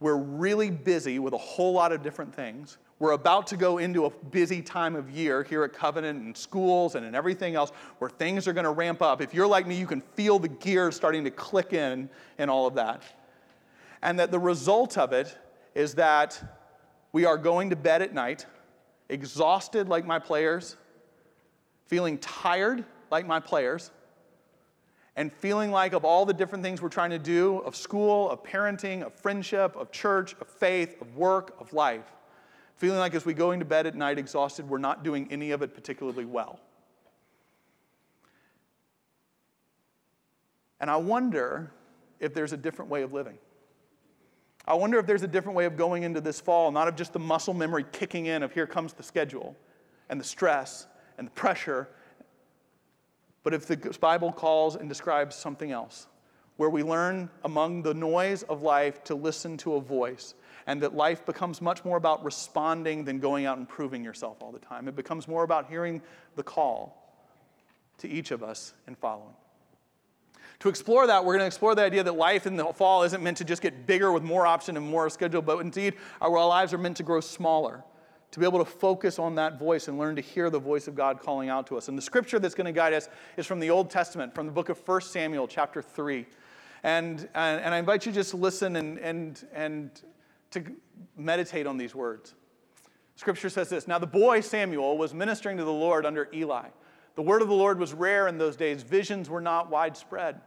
we're 0.02 0.18
really 0.18 0.70
busy 0.70 1.18
with 1.18 1.34
a 1.34 1.38
whole 1.38 1.72
lot 1.72 1.94
of 1.94 2.04
different 2.04 2.36
things. 2.36 2.80
We're 3.00 3.14
about 3.14 3.48
to 3.48 3.58
go 3.58 3.78
into 3.78 4.04
a 4.04 4.10
busy 4.10 4.62
time 4.62 4.98
of 4.98 5.10
year 5.10 5.44
here 5.44 5.64
at 5.64 5.72
Covenant 5.72 6.22
and 6.22 6.36
schools 6.36 6.96
and 6.96 7.06
in 7.06 7.16
everything 7.16 7.56
else 7.56 7.72
where 8.00 8.10
things 8.10 8.50
are 8.50 8.54
going 8.54 8.66
to 8.66 8.72
ramp 8.72 9.02
up. 9.02 9.22
If 9.22 9.34
you're 9.34 9.48
like 9.48 9.66
me, 9.66 9.76
you 9.76 9.88
can 9.88 10.02
feel 10.02 10.40
the 10.40 10.50
gears 10.50 10.98
starting 10.98 11.24
to 11.24 11.32
click 11.32 11.72
in 11.72 12.10
and 12.38 12.52
all 12.52 12.68
of 12.68 12.76
that 12.76 13.02
and 14.02 14.20
that 14.20 14.32
the 14.32 14.40
result 14.40 14.98
of 14.98 15.14
it 15.14 15.38
is 15.76 15.96
that 15.96 16.42
we 17.12 17.26
are 17.26 17.38
going 17.38 17.70
to 17.70 17.76
bed 17.76 18.02
at 18.02 18.14
night, 18.14 18.46
exhausted 19.10 19.88
like 19.88 20.06
my 20.06 20.20
players, 20.20 20.76
feeling 21.88 22.18
tired 22.18 22.84
like 23.10 23.26
my 23.26 23.40
players, 23.40 23.92
and 25.16 25.34
feeling 25.34 25.72
like 25.72 25.94
of 25.94 26.06
all 26.06 26.26
the 26.26 26.34
different 26.34 26.64
things 26.64 26.82
we're 26.82 26.90
trying 26.90 27.10
to 27.10 27.20
do 27.20 27.58
of 27.60 27.76
school, 27.76 28.30
of 28.30 28.44
parenting, 28.44 29.04
of 29.04 29.14
friendship, 29.14 29.76
of 29.76 29.92
church, 29.92 30.36
of 30.40 30.48
faith, 30.48 31.02
of 31.02 31.16
work, 31.16 31.56
of 31.60 31.74
life, 31.74 32.06
feeling 32.76 33.00
like 33.00 33.16
as 33.16 33.26
we 33.26 33.34
go 33.34 33.52
into 33.52 33.66
bed 33.66 33.88
at 33.88 33.96
night 33.96 34.20
exhausted, 34.20 34.70
we're 34.70 34.78
not 34.78 35.04
doing 35.04 35.28
any 35.32 35.52
of 35.52 35.62
it 35.64 35.74
particularly 35.74 36.26
well. 36.26 36.60
And 40.80 40.92
I 40.92 40.98
wonder 40.98 41.72
if 42.20 42.36
there's 42.36 42.54
a 42.54 42.58
different 42.58 42.92
way 42.92 43.02
of 43.02 43.14
living. 43.14 43.40
I 44.68 44.74
wonder 44.74 45.00
if 45.00 45.06
there's 45.06 45.24
a 45.24 45.28
different 45.28 45.56
way 45.56 45.66
of 45.66 45.78
going 45.78 46.04
into 46.04 46.20
this 46.20 46.42
fall, 46.42 46.72
not 46.72 46.90
of 46.90 46.96
just 46.96 47.14
the 47.14 47.20
muscle 47.20 47.54
memory 47.54 47.86
kicking 47.92 48.26
in 48.26 48.44
of 48.44 48.52
here 48.52 48.68
comes 48.68 48.94
the 48.94 49.04
schedule 49.04 49.56
and 50.10 50.20
the 50.20 50.26
stress 50.26 50.88
and 51.18 51.28
the 51.28 51.32
pressure, 51.32 51.88
but 53.44 53.54
if 53.54 53.66
the 53.66 53.78
Bible 54.02 54.32
calls 54.34 54.76
and 54.76 54.90
describes 54.90 55.36
something 55.36 55.72
else, 55.72 56.08
where 56.58 56.70
we 56.70 56.84
learn 56.84 57.30
among 57.46 57.82
the 57.84 57.94
noise 57.94 58.44
of 58.44 58.62
life 58.62 59.04
to 59.06 59.16
listen 59.16 59.56
to 59.58 59.76
a 59.76 59.82
voice, 59.82 60.34
and 60.66 60.82
that 60.82 60.94
life 60.94 61.26
becomes 61.26 61.62
much 61.62 61.86
more 61.86 61.96
about 61.96 62.26
responding 62.26 63.06
than 63.06 63.20
going 63.20 63.46
out 63.46 63.58
and 63.58 63.70
proving 63.70 64.04
yourself 64.04 64.38
all 64.42 64.52
the 64.52 64.60
time. 64.60 64.90
It 64.90 64.96
becomes 64.98 65.30
more 65.30 65.44
about 65.44 65.70
hearing 65.70 66.02
the 66.36 66.44
call 66.44 67.24
to 68.00 68.10
each 68.10 68.32
of 68.32 68.44
us 68.44 68.74
and 68.86 68.98
following. 68.98 69.34
To 70.60 70.70
explore 70.70 71.06
that, 71.06 71.24
we're 71.24 71.34
going 71.34 71.44
to 71.44 71.48
explore 71.48 71.76
the 71.76 71.84
idea 71.84 72.04
that 72.04 72.14
life 72.14 72.48
in 72.48 72.56
the 72.56 72.66
fall 72.66 73.04
isn't 73.04 73.22
meant 73.22 73.38
to 73.38 73.44
just 73.44 73.62
get 73.62 73.86
bigger 73.86 74.12
with 74.12 74.24
more 74.24 74.48
option 74.48 74.76
and 74.76 74.86
more 74.88 75.10
schedule, 75.10 75.42
but 75.42 75.60
indeed 75.60 75.94
our 76.20 76.32
lives 76.32 76.74
are 76.74 76.80
meant 76.80 76.98
to 76.98 77.04
grow 77.04 77.22
smaller, 77.22 77.84
to 78.32 78.40
be 78.40 78.46
able 78.46 78.60
to 78.60 78.66
focus 78.66 79.20
on 79.20 79.36
that 79.36 79.60
voice 79.60 79.88
and 79.88 80.00
learn 80.00 80.16
to 80.16 80.22
hear 80.22 80.50
the 80.50 80.60
voice 80.60 80.88
of 80.88 80.96
God 80.96 81.20
calling 81.20 81.50
out 81.50 81.68
to 81.68 81.78
us. 81.78 81.90
And 81.90 81.98
the 81.98 82.02
scripture 82.02 82.40
that's 82.40 82.56
going 82.56 82.66
to 82.66 82.72
guide 82.72 82.94
us 82.94 83.08
is 83.38 83.46
from 83.46 83.60
the 83.60 83.70
Old 83.70 83.92
Testament, 83.92 84.34
from 84.34 84.48
the 84.48 84.52
book 84.52 84.70
of 84.70 84.80
1 84.88 85.02
Samuel, 85.02 85.48
chapter 85.48 85.82
3. 85.82 86.26
And, 86.84 87.30
and, 87.36 87.62
and 87.62 87.74
I 87.74 87.78
invite 87.78 88.08
you 88.08 88.12
just 88.12 88.32
to 88.32 88.38
listen 88.38 88.78
and, 88.78 88.98
and, 88.98 89.48
and 89.54 90.02
to 90.52 90.64
meditate 91.16 91.68
on 91.68 91.78
these 91.78 91.94
words. 91.94 92.34
Scripture 93.16 93.50
says 93.50 93.70
this 93.70 93.88
Now 93.88 94.00
the 94.00 94.08
boy 94.08 94.42
Samuel 94.42 94.98
was 94.98 95.14
ministering 95.14 95.58
to 95.58 95.64
the 95.64 95.72
Lord 95.72 96.06
under 96.06 96.30
Eli. 96.34 96.70
The 97.18 97.24
word 97.24 97.42
of 97.42 97.48
the 97.48 97.56
Lord 97.56 97.80
was 97.80 97.94
rare 97.94 98.28
in 98.28 98.38
those 98.38 98.56
days, 98.56 98.84
visions 98.84 99.28
were 99.28 99.42
not 99.42 99.72
widespread. 99.72 100.40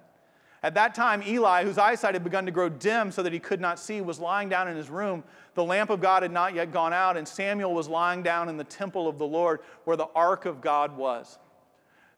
At 0.63 0.75
that 0.75 0.95
time, 0.95 1.21
Eli, 1.27 1.65
whose 1.65 1.79
eyesight 1.79 2.15
had 2.15 2.23
begun 2.23 2.47
to 2.47 2.53
grow 2.53 2.69
dim 2.69 3.11
so 3.11 3.25
that 3.25 3.33
he 3.33 3.41
could 3.41 3.61
not 3.61 3.81
see, 3.81 4.01
was 4.01 4.21
lying 4.21 4.49
down 4.49 4.69
in 4.69 4.77
his 4.77 4.89
room. 4.89 5.25
The 5.55 5.65
lamp 5.65 5.91
of 5.91 6.01
God 6.01 6.23
had 6.23 6.31
not 6.31 6.55
yet 6.55 6.71
gone 6.71 6.93
out, 6.93 7.17
and 7.17 7.27
Samuel 7.27 7.75
was 7.75 7.89
lying 7.89 8.23
down 8.23 8.49
in 8.49 8.57
the 8.57 8.63
temple 8.63 9.09
of 9.09 9.19
the 9.19 9.27
Lord 9.27 9.61
where 9.83 9.97
the 9.97 10.07
ark 10.15 10.45
of 10.45 10.61
God 10.61 10.97
was. 10.97 11.41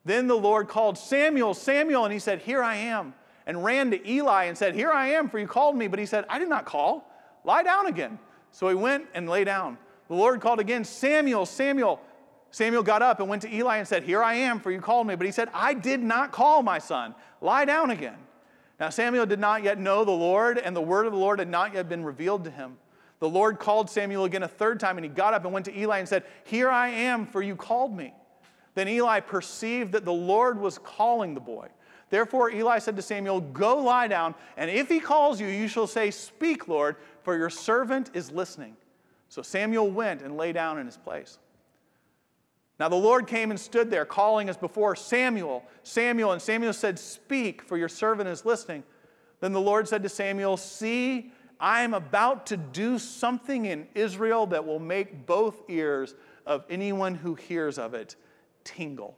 Then 0.05 0.27
the 0.27 0.35
Lord 0.35 0.69
called 0.69 0.99
Samuel, 0.99 1.55
Samuel, 1.55 2.05
and 2.05 2.13
he 2.13 2.19
said, 2.19 2.41
Here 2.41 2.63
I 2.63 2.75
am, 2.75 3.15
and 3.47 3.65
ran 3.65 3.91
to 3.93 4.07
Eli 4.07 4.45
and 4.45 4.59
said, 4.59 4.75
Here 4.75 4.91
I 4.91 5.09
am, 5.11 5.31
for 5.31 5.39
you 5.39 5.47
called 5.47 5.77
me. 5.77 5.89
But 5.89 5.99
he 5.99 6.05
said, 6.05 6.27
I 6.29 6.39
did 6.39 6.51
not 6.51 6.67
call. 6.67 7.09
Lie 7.45 7.63
down 7.63 7.87
again. 7.87 8.19
So 8.51 8.69
he 8.69 8.75
went 8.75 9.07
and 9.15 9.31
lay 9.31 9.45
down. 9.45 9.79
The 10.09 10.15
Lord 10.15 10.43
called 10.43 10.61
again, 10.61 10.85
Samuel, 10.85 11.47
Samuel. 11.47 12.03
Samuel 12.53 12.83
got 12.83 13.01
up 13.01 13.19
and 13.19 13.29
went 13.29 13.43
to 13.43 13.53
Eli 13.53 13.79
and 13.79 13.89
said, 13.89 14.05
Here 14.05 14.23
I 14.23 14.35
am, 14.35 14.61
for 14.61 14.71
you 14.71 14.81
called 14.81 15.07
me. 15.07 15.17
But 15.17 15.27
he 15.27 15.33
said, 15.33 15.49
I 15.55 15.73
did 15.75 16.03
not 16.03 16.33
call 16.33 16.63
my 16.63 16.79
son. 16.79 17.15
Lie 17.41 17.65
down 17.65 17.91
again. 17.91 18.19
Now, 18.79 18.91
Samuel 18.91 19.27
did 19.27 19.39
not 19.39 19.63
yet 19.63 19.79
know 19.79 20.05
the 20.05 20.11
Lord, 20.11 20.59
and 20.59 20.77
the 20.77 20.81
word 20.81 21.07
of 21.07 21.13
the 21.13 21.19
Lord 21.19 21.39
had 21.39 21.49
not 21.49 21.73
yet 21.73 21.89
been 21.89 22.05
revealed 22.05 22.45
to 22.45 22.51
him. 22.51 22.77
The 23.21 23.29
Lord 23.29 23.59
called 23.59 23.89
Samuel 23.89 24.27
again 24.27 24.43
a 24.43 24.49
third 24.49 24.81
time, 24.81 24.99
and 24.99 25.05
he 25.05 25.09
got 25.09 25.33
up 25.33 25.45
and 25.45 25.53
went 25.53 25.65
to 25.67 25.79
Eli 25.79 25.99
and 25.99 26.09
said, 26.09 26.25
Here 26.45 26.69
I 26.69 26.89
am, 26.89 27.25
for 27.25 27.41
you 27.41 27.57
called 27.57 27.97
me. 27.97 28.13
Then 28.75 28.87
Eli 28.87 29.21
perceived 29.21 29.93
that 29.93 30.05
the 30.05 30.13
Lord 30.13 30.61
was 30.61 30.77
calling 30.77 31.33
the 31.33 31.41
boy. 31.41 31.69
Therefore, 32.11 32.51
Eli 32.51 32.81
said 32.81 32.97
to 32.97 33.03
Samuel, 33.03 33.41
Go 33.41 33.79
lie 33.79 34.09
down, 34.09 34.35
and 34.59 34.71
if 34.71 34.91
he 34.91 35.01
calls 35.01 35.41
you, 35.41 35.47
you 35.47 35.69
shall 35.69 35.87
say, 35.87 36.11
Speak, 36.11 36.69
Lord, 36.69 36.97
for 37.23 37.35
your 37.35 37.49
servant 37.49 38.11
is 38.13 38.31
listening. 38.31 38.77
So 39.31 39.41
Samuel 39.41 39.91
went 39.91 40.21
and 40.21 40.37
lay 40.37 40.53
down 40.53 40.79
in 40.79 40.85
his 40.85 40.99
place. 40.99 41.39
Now 42.83 42.89
the 42.89 42.97
Lord 42.97 43.29
came 43.29 43.53
and 43.53 43.61
stood 43.61 43.93
there, 43.93 44.05
calling 44.05 44.49
as 44.49 44.57
before, 44.57 44.97
Samuel, 44.97 45.63
Samuel. 45.85 46.33
And 46.33 46.43
Samuel 46.43 46.73
said, 46.73 46.99
Speak, 46.99 47.63
for 47.63 47.79
your 47.79 47.89
servant 47.89 48.29
is 48.29 48.45
listening. 48.45 48.83
Then 49.39 49.53
the 49.53 49.61
Lord 49.61 49.87
said 49.87 50.03
to 50.03 50.09
Samuel, 50.09 50.57
See, 50.57 51.31
I 51.61 51.83
am 51.83 51.95
about 51.95 52.47
to 52.47 52.57
do 52.57 52.99
something 52.99 53.67
in 53.67 53.87
Israel 53.95 54.47
that 54.47 54.67
will 54.67 54.81
make 54.81 55.27
both 55.27 55.63
ears 55.69 56.17
of 56.45 56.65
anyone 56.69 57.15
who 57.15 57.37
hears 57.37 57.79
of 57.79 57.95
it 57.95 58.17
tingle. 58.65 59.17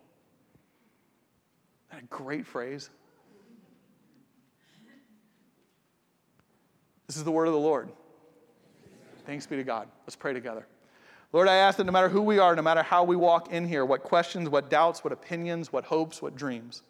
That 1.90 2.02
a 2.02 2.04
great 2.08 2.46
phrase. 2.46 2.90
This 7.06 7.16
is 7.16 7.24
the 7.24 7.32
word 7.32 7.46
of 7.46 7.54
the 7.54 7.58
Lord. 7.58 7.88
Thanks 9.24 9.46
be 9.46 9.56
to 9.56 9.64
God. 9.64 9.88
Let's 10.04 10.16
pray 10.16 10.34
together. 10.34 10.66
Lord, 11.34 11.48
I 11.48 11.56
ask 11.56 11.78
that 11.78 11.84
no 11.84 11.90
matter 11.90 12.08
who 12.08 12.22
we 12.22 12.38
are, 12.38 12.54
no 12.54 12.62
matter 12.62 12.84
how 12.84 13.02
we 13.02 13.16
walk 13.16 13.50
in 13.50 13.66
here, 13.66 13.84
what 13.84 14.04
questions, 14.04 14.48
what 14.48 14.70
doubts, 14.70 15.02
what 15.02 15.12
opinions, 15.12 15.72
what 15.72 15.84
hopes, 15.84 16.22
what 16.22 16.36
dreams, 16.36 16.84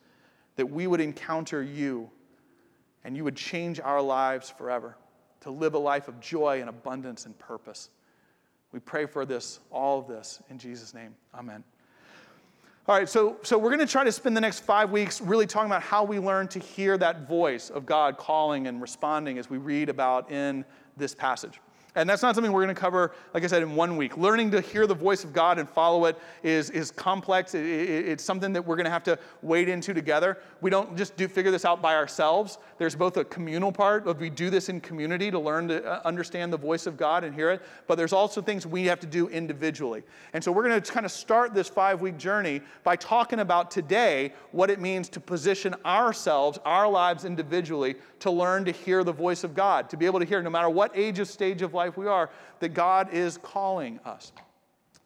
that 0.57 0.67
we 0.67 0.87
would 0.87 1.01
encounter 1.01 1.63
you 1.63 2.11
and 3.05 3.17
you 3.17 3.25
would 3.25 3.37
change 3.37 3.81
our 3.81 4.03
lives 4.03 4.51
forever 4.51 4.99
to 5.41 5.51
live 5.51 5.73
a 5.73 5.79
life 5.79 6.09
of 6.09 6.21
joy 6.21 6.61
and 6.61 6.69
abundance 6.69 7.25
and 7.25 7.39
purpose. 7.39 7.89
We 8.71 8.81
pray 8.81 9.07
for 9.07 9.25
this, 9.25 9.61
all 9.71 10.01
of 10.01 10.09
this, 10.09 10.43
in 10.51 10.59
Jesus' 10.59 10.93
name. 10.93 11.15
Amen. 11.35 11.65
All 12.87 12.99
right, 12.99 13.09
so, 13.09 13.39
so 13.43 13.57
we're 13.57 13.75
going 13.75 13.87
to 13.87 13.91
try 13.91 14.05
to 14.05 14.13
spend 14.13 14.37
the 14.37 14.43
next 14.43 14.61
five 14.61 14.91
weeks 14.91 15.23
really 15.23 15.47
talking 15.47 15.71
about 15.71 15.83
how 15.83 16.05
we 16.05 16.19
learn 16.19 16.49
to 16.49 16.59
hear 16.59 16.99
that 16.99 17.27
voice 17.27 17.71
of 17.71 17.87
God 17.87 18.19
calling 18.19 18.67
and 18.67 18.83
responding 18.83 19.39
as 19.39 19.49
we 19.49 19.57
read 19.57 19.89
about 19.89 20.31
in 20.31 20.67
this 20.99 21.15
passage. 21.15 21.61
And 21.97 22.09
that's 22.09 22.23
not 22.23 22.35
something 22.35 22.53
we're 22.53 22.65
going 22.65 22.75
to 22.75 22.81
cover, 22.81 23.13
like 23.35 23.45
I 23.45 23.47
said, 23.47 23.63
in 23.63 23.77
one 23.77 23.97
week. 23.97 24.17
Learning 24.17 24.51
to 24.51 24.61
hear 24.61 24.87
the 24.87 24.95
voice 24.95 25.23
of 25.23 25.33
God 25.33 25.61
and 25.61 25.69
follow 25.69 26.07
it 26.07 26.19
is, 26.43 26.71
is 26.71 26.91
complex. 26.91 27.55
It, 27.55 27.65
it, 27.65 28.09
it's 28.09 28.25
something 28.25 28.53
that 28.53 28.67
we're 28.67 28.75
going 28.75 28.87
to 28.87 28.91
have 28.91 29.05
to 29.05 29.19
wade 29.43 29.69
into 29.69 29.95
together. 29.95 30.39
We 30.61 30.71
don't 30.71 30.97
just 30.97 31.17
do, 31.17 31.29
figure 31.29 31.53
this 31.53 31.65
out 31.65 31.81
by 31.81 31.95
ourselves. 31.95 32.59
There's 32.79 32.97
both 32.97 33.17
a 33.17 33.25
communal 33.25 33.71
part 33.71 34.09
of 34.09 34.21
we 34.21 34.31
do 34.31 34.51
this 34.51 34.69
in 34.69 34.81
community 34.81 35.31
to 35.31 35.39
learn 35.39 35.69
to 35.69 35.85
uh, 35.85 36.01
understand 36.05 36.53
the 36.53 36.57
voice 36.57 36.87
of 36.87 36.97
God 36.97 37.23
and 37.23 37.35
hear 37.35 37.51
it, 37.51 37.63
but 37.87 37.97
there's 37.97 38.13
also 38.13 38.43
things 38.43 38.67
we 38.67 38.87
have 38.87 38.99
to 39.01 39.07
do 39.07 39.29
individually. 39.29 40.03
And 40.33 40.43
so 40.43 40.51
we're 40.51 40.67
going 40.67 40.81
to 40.81 40.93
kind 40.93 41.07
of 41.07 41.13
start 41.13 41.55
this 41.55 41.69
five 41.69 42.01
week 42.01 42.17
journey 42.17 42.61
by 42.83 42.97
talking 42.97 43.41
about 43.41 43.71
today 43.71 44.33
what 44.51 44.71
it 44.71 44.81
means 44.81 45.09
to 45.11 45.21
position 45.21 45.75
ourselves, 45.85 46.59
our 46.65 46.89
lives 46.89 47.25
individually, 47.25 47.97
to 48.21 48.31
learn 48.31 48.65
to 48.65 48.73
hear 48.73 49.05
the 49.05 49.13
voice 49.13 49.45
of 49.45 49.55
God, 49.55 49.91
to 49.91 49.97
be 49.97 50.07
able 50.07 50.19
to 50.19 50.25
hear 50.25 50.43
no 50.43 50.51
matter 50.51 50.71
what 50.71 50.91
age 50.97 51.19
of 51.19 51.29
stage 51.29 51.63
of 51.63 51.75
life 51.75 51.84
life 51.85 51.97
we 51.99 52.07
are, 52.07 52.31
that 52.61 52.71
God 52.71 53.13
is 53.13 53.37
calling 53.39 54.01
us. 54.07 54.33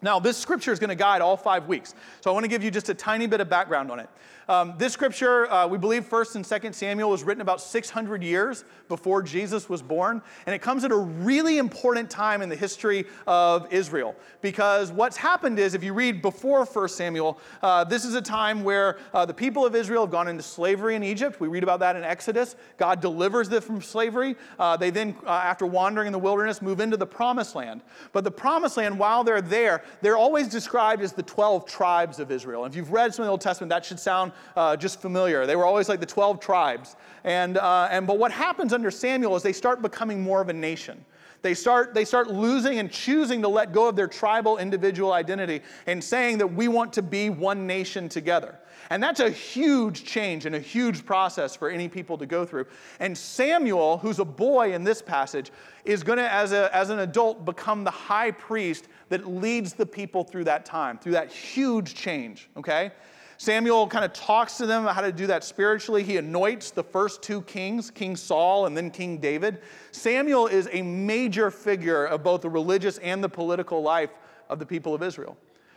Now, 0.01 0.21
this 0.21 0.37
scripture 0.37 0.71
is 0.71 0.79
going 0.79 0.91
to 0.91 0.95
guide 0.95 1.21
all 1.21 1.37
five 1.37 1.67
weeks. 1.67 1.95
So 2.21 2.31
I 2.31 2.33
want 2.33 2.45
to 2.45 2.49
give 2.49 2.63
you 2.63 2.71
just 2.71 2.89
a 2.89 2.95
tiny 2.95 3.27
bit 3.27 3.41
of 3.41 3.49
background 3.49 3.91
on 3.91 3.99
it. 3.99 4.09
Um, 4.49 4.75
this 4.79 4.95
scripture, 4.95 5.51
uh, 5.53 5.67
we 5.67 5.77
believe 5.77 6.09
1st 6.09 6.37
and 6.37 6.45
2nd 6.45 6.75
Samuel 6.75 7.11
was 7.11 7.23
written 7.23 7.43
about 7.43 7.61
600 7.61 8.23
years 8.23 8.65
before 8.89 9.23
Jesus 9.23 9.69
was 9.69 9.83
born. 9.83 10.23
And 10.47 10.55
it 10.55 10.63
comes 10.63 10.85
at 10.85 10.91
a 10.91 10.97
really 10.97 11.59
important 11.59 12.09
time 12.09 12.41
in 12.41 12.49
the 12.49 12.57
history 12.57 13.05
of 13.27 13.71
Israel. 13.71 14.17
Because 14.41 14.91
what's 14.91 15.19
happened 15.19 15.59
is, 15.59 15.75
if 15.75 15.85
you 15.85 15.93
read 15.93 16.23
before 16.23 16.65
1st 16.65 16.91
Samuel, 16.91 17.39
uh, 17.61 17.85
this 17.85 18.07
is 18.07 18.15
a 18.15 18.23
time 18.23 18.65
where 18.65 18.97
uh, 19.13 19.27
the 19.27 19.35
people 19.35 19.67
of 19.67 19.75
Israel 19.75 20.05
have 20.05 20.11
gone 20.11 20.29
into 20.29 20.43
slavery 20.43 20.95
in 20.95 21.03
Egypt. 21.03 21.41
We 21.41 21.49
read 21.49 21.63
about 21.63 21.81
that 21.81 21.95
in 21.95 22.03
Exodus. 22.03 22.57
God 22.79 23.03
delivers 23.03 23.51
them 23.51 23.61
from 23.61 23.83
slavery. 23.83 24.35
Uh, 24.59 24.79
they 24.79 24.89
then, 24.89 25.15
uh, 25.27 25.31
after 25.31 25.67
wandering 25.67 26.07
in 26.07 26.13
the 26.13 26.19
wilderness, 26.19 26.63
move 26.63 26.81
into 26.81 26.97
the 26.97 27.07
promised 27.07 27.55
land. 27.55 27.83
But 28.13 28.25
the 28.25 28.31
promised 28.31 28.79
land, 28.79 28.99
while 28.99 29.25
they're 29.25 29.43
there, 29.43 29.83
they're 30.01 30.17
always 30.17 30.49
described 30.49 31.03
as 31.03 31.13
the 31.13 31.23
12 31.23 31.67
tribes 31.67 32.19
of 32.19 32.31
Israel. 32.31 32.65
And 32.65 32.73
if 32.73 32.77
you've 32.77 32.93
read 32.93 33.15
some 33.15 33.25
of 33.25 33.27
the 33.27 33.31
Old 33.31 33.41
Testament, 33.41 33.71
that 33.71 33.85
should 33.85 34.01
sound 34.01 34.33
uh, 34.57 34.77
just 34.77 35.01
familiar. 35.01 35.47
They 35.47 35.57
were 35.57 35.65
always 35.65 35.89
like 35.89 36.01
the 36.01 36.07
12 36.07 36.41
tribes. 36.41 36.97
And, 37.25 37.59
uh, 37.59 37.89
and, 37.91 38.07
but 38.07 38.19
what 38.19 38.33
happens 38.33 38.73
under 38.73 38.91
Samuel 38.91 39.37
is 39.37 39.43
they 39.43 39.53
start 39.53 39.83
becoming 39.83 40.21
more 40.21 40.41
of 40.41 40.49
a 40.49 40.53
nation. 40.53 41.05
They 41.43 41.55
start, 41.55 41.95
they 41.95 42.05
start 42.05 42.29
losing 42.29 42.79
and 42.79 42.91
choosing 42.91 43.43
to 43.43 43.49
let 43.49 43.73
go 43.73 43.89
of 43.89 43.97
their 43.97 44.09
tribal 44.09 44.59
individual 44.59 45.13
identity 45.13 45.63
and 45.87 46.03
saying 46.03 46.39
that 46.39 46.49
we 46.49 46.67
want 46.69 46.93
to 46.95 47.03
be 47.03 47.31
one 47.31 47.67
nation 47.67 48.09
together. 48.09 48.59
And 48.91 49.03
that's 49.03 49.21
a 49.21 49.31
huge 49.31 50.05
change 50.05 50.47
and 50.47 50.55
a 50.55 50.61
huge 50.61 51.05
process 51.05 51.55
for 51.55 51.69
any 51.69 51.89
people 51.89 52.17
to 52.19 52.27
go 52.27 52.45
through. 52.45 52.67
And 53.01 53.17
Samuel, 53.17 53.99
who's 53.99 54.19
a 54.19 54.25
boy 54.25 54.73
in 54.73 54.83
this 54.83 55.03
passage, 55.03 55.51
is 55.85 56.03
going 56.03 56.19
to, 56.19 56.33
as, 56.33 56.53
as 56.53 56.91
an 56.91 57.01
adult, 57.01 57.45
become 57.45 57.85
the 57.85 57.91
high 57.91 58.31
priest 58.31 58.89
that 59.11 59.27
leads 59.27 59.75
the 59.75 59.87
people 59.87 60.25
through 60.25 60.45
that 60.45 60.65
time, 60.65 60.99
through 60.99 61.13
that 61.13 61.31
huge 61.31 61.95
change, 61.95 62.49
okay? 62.57 62.93
Samuel 63.37 63.87
kind 63.87 64.05
of 64.05 64.13
talks 64.13 64.57
to 64.57 64.67
them 64.67 64.83
about 64.83 64.97
how 64.97 65.01
to 65.01 65.13
do 65.13 65.29
that 65.29 65.45
spiritually. 65.45 66.03
He 66.03 66.17
anoints 66.17 66.73
the 66.73 66.83
first 66.83 67.23
two 67.23 67.43
kings, 67.43 67.89
King 67.89 68.17
Saul 68.17 68.67
and 68.67 68.77
then 68.77 68.91
King 68.91 69.19
David. 69.19 69.61
Samuel 69.93 70.49
is 70.49 70.69
a 70.73 70.83
major 70.83 71.51
figure 71.53 72.05
of 72.07 72.25
both 72.25 72.41
the 72.41 72.51
religious 72.51 72.99
and 72.99 73.23
the 73.23 73.29
political 73.29 73.81
life 73.81 74.11
of 74.49 74.59
the 74.59 74.67
people 74.67 74.93
of 74.93 75.05
Israel. 75.05 75.37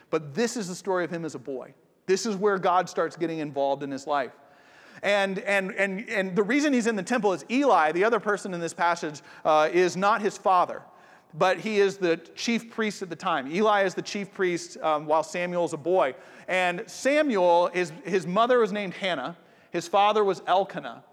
But 0.10 0.34
this 0.34 0.58
is 0.58 0.68
the 0.70 0.75
story 0.75 1.06
of 1.06 1.12
him 1.12 1.24
as 1.24 1.36
a 1.36 1.39
boy. 1.39 1.75
This 2.05 2.25
is 2.25 2.36
where 2.36 2.58
God 2.58 2.89
starts 2.89 3.15
getting 3.15 3.39
involved 3.39 3.84
in 3.84 3.91
his 3.91 4.08
life. 4.08 4.34
And, 5.03 5.39
and, 5.39 5.72
and, 5.74 6.08
and 6.10 6.36
the 6.36 6.43
reason 6.43 6.74
he's 6.74 6.88
in 6.88 6.96
the 6.96 7.03
temple 7.03 7.34
is 7.34 7.43
Eli, 7.50 7.91
the 7.91 8.03
other 8.03 8.20
person 8.20 8.53
in 8.53 8.60
this 8.60 8.74
passage, 8.74 9.22
uh, 9.46 9.70
is 9.72 9.98
not 9.98 10.22
his 10.22 10.38
father 10.38 10.84
but 11.34 11.58
he 11.60 11.79
is 11.79 11.98
the 11.98 12.17
chief 12.36 12.70
priest 12.72 13.01
at 13.01 13.10
the 13.10 13.15
time. 13.15 13.51
Eli 13.51 13.84
is 13.84 13.93
the 13.93 14.01
chief 14.01 14.34
priest 14.34 14.77
um, 14.81 15.05
while 15.05 15.24
Samuel 15.24 15.65
is 15.65 15.74
a 15.74 15.77
boy. 15.77 16.15
And 16.48 16.84
Samuel, 16.88 17.70
is, 17.74 17.93
his 18.03 18.27
mother 18.27 18.60
was 18.60 18.72
named 18.72 18.93
Hannah, 18.93 19.38
his 19.72 19.88
father 19.88 20.24
was 20.24 20.41
Elkanah. 20.48 21.03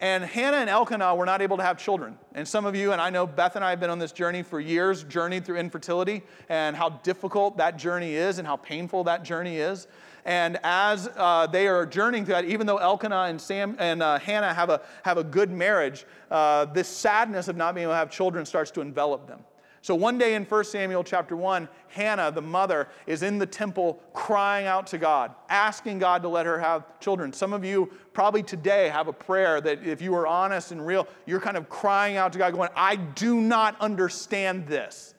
And 0.00 0.22
Hannah 0.22 0.58
and 0.58 0.70
Elkanah 0.70 1.16
were 1.16 1.26
not 1.26 1.42
able 1.42 1.56
to 1.56 1.62
have 1.64 1.76
children. 1.76 2.16
And 2.32 2.46
some 2.46 2.64
of 2.66 2.76
you, 2.76 2.92
and 2.92 3.00
I 3.00 3.10
know 3.10 3.26
Beth 3.26 3.56
and 3.56 3.64
I 3.64 3.70
have 3.70 3.80
been 3.80 3.90
on 3.90 3.98
this 3.98 4.12
journey 4.12 4.44
for 4.44 4.60
years, 4.60 5.02
journeyed 5.02 5.44
through 5.44 5.56
infertility 5.56 6.22
and 6.48 6.76
how 6.76 6.90
difficult 6.90 7.56
that 7.56 7.76
journey 7.76 8.14
is 8.14 8.38
and 8.38 8.46
how 8.46 8.56
painful 8.56 9.04
that 9.04 9.24
journey 9.24 9.56
is. 9.56 9.88
And 10.28 10.58
as 10.62 11.08
uh, 11.16 11.46
they 11.46 11.68
are 11.68 11.86
journeying 11.86 12.26
through 12.26 12.34
that, 12.34 12.44
even 12.44 12.66
though 12.66 12.76
Elkanah 12.76 13.22
and, 13.22 13.40
Sam, 13.40 13.74
and 13.78 14.02
uh, 14.02 14.18
Hannah 14.18 14.52
have 14.52 14.68
a, 14.68 14.82
have 15.02 15.16
a 15.16 15.24
good 15.24 15.50
marriage, 15.50 16.04
uh, 16.30 16.66
this 16.66 16.86
sadness 16.86 17.48
of 17.48 17.56
not 17.56 17.74
being 17.74 17.84
able 17.84 17.94
to 17.94 17.96
have 17.96 18.10
children 18.10 18.44
starts 18.44 18.70
to 18.72 18.82
envelop 18.82 19.26
them. 19.26 19.40
So 19.80 19.94
one 19.94 20.18
day 20.18 20.34
in 20.34 20.44
1 20.44 20.64
Samuel 20.64 21.02
chapter 21.02 21.34
1, 21.34 21.66
Hannah, 21.88 22.30
the 22.30 22.42
mother, 22.42 22.88
is 23.06 23.22
in 23.22 23.38
the 23.38 23.46
temple 23.46 24.02
crying 24.12 24.66
out 24.66 24.86
to 24.88 24.98
God, 24.98 25.34
asking 25.48 25.98
God 25.98 26.20
to 26.20 26.28
let 26.28 26.44
her 26.44 26.58
have 26.58 27.00
children. 27.00 27.32
Some 27.32 27.54
of 27.54 27.64
you 27.64 27.90
probably 28.12 28.42
today 28.42 28.90
have 28.90 29.08
a 29.08 29.14
prayer 29.14 29.62
that 29.62 29.82
if 29.82 30.02
you 30.02 30.14
are 30.14 30.26
honest 30.26 30.72
and 30.72 30.86
real, 30.86 31.08
you're 31.24 31.40
kind 31.40 31.56
of 31.56 31.70
crying 31.70 32.18
out 32.18 32.34
to 32.34 32.38
God, 32.38 32.52
going, 32.52 32.68
I 32.76 32.96
do 32.96 33.40
not 33.40 33.80
understand 33.80 34.66
this. 34.66 35.14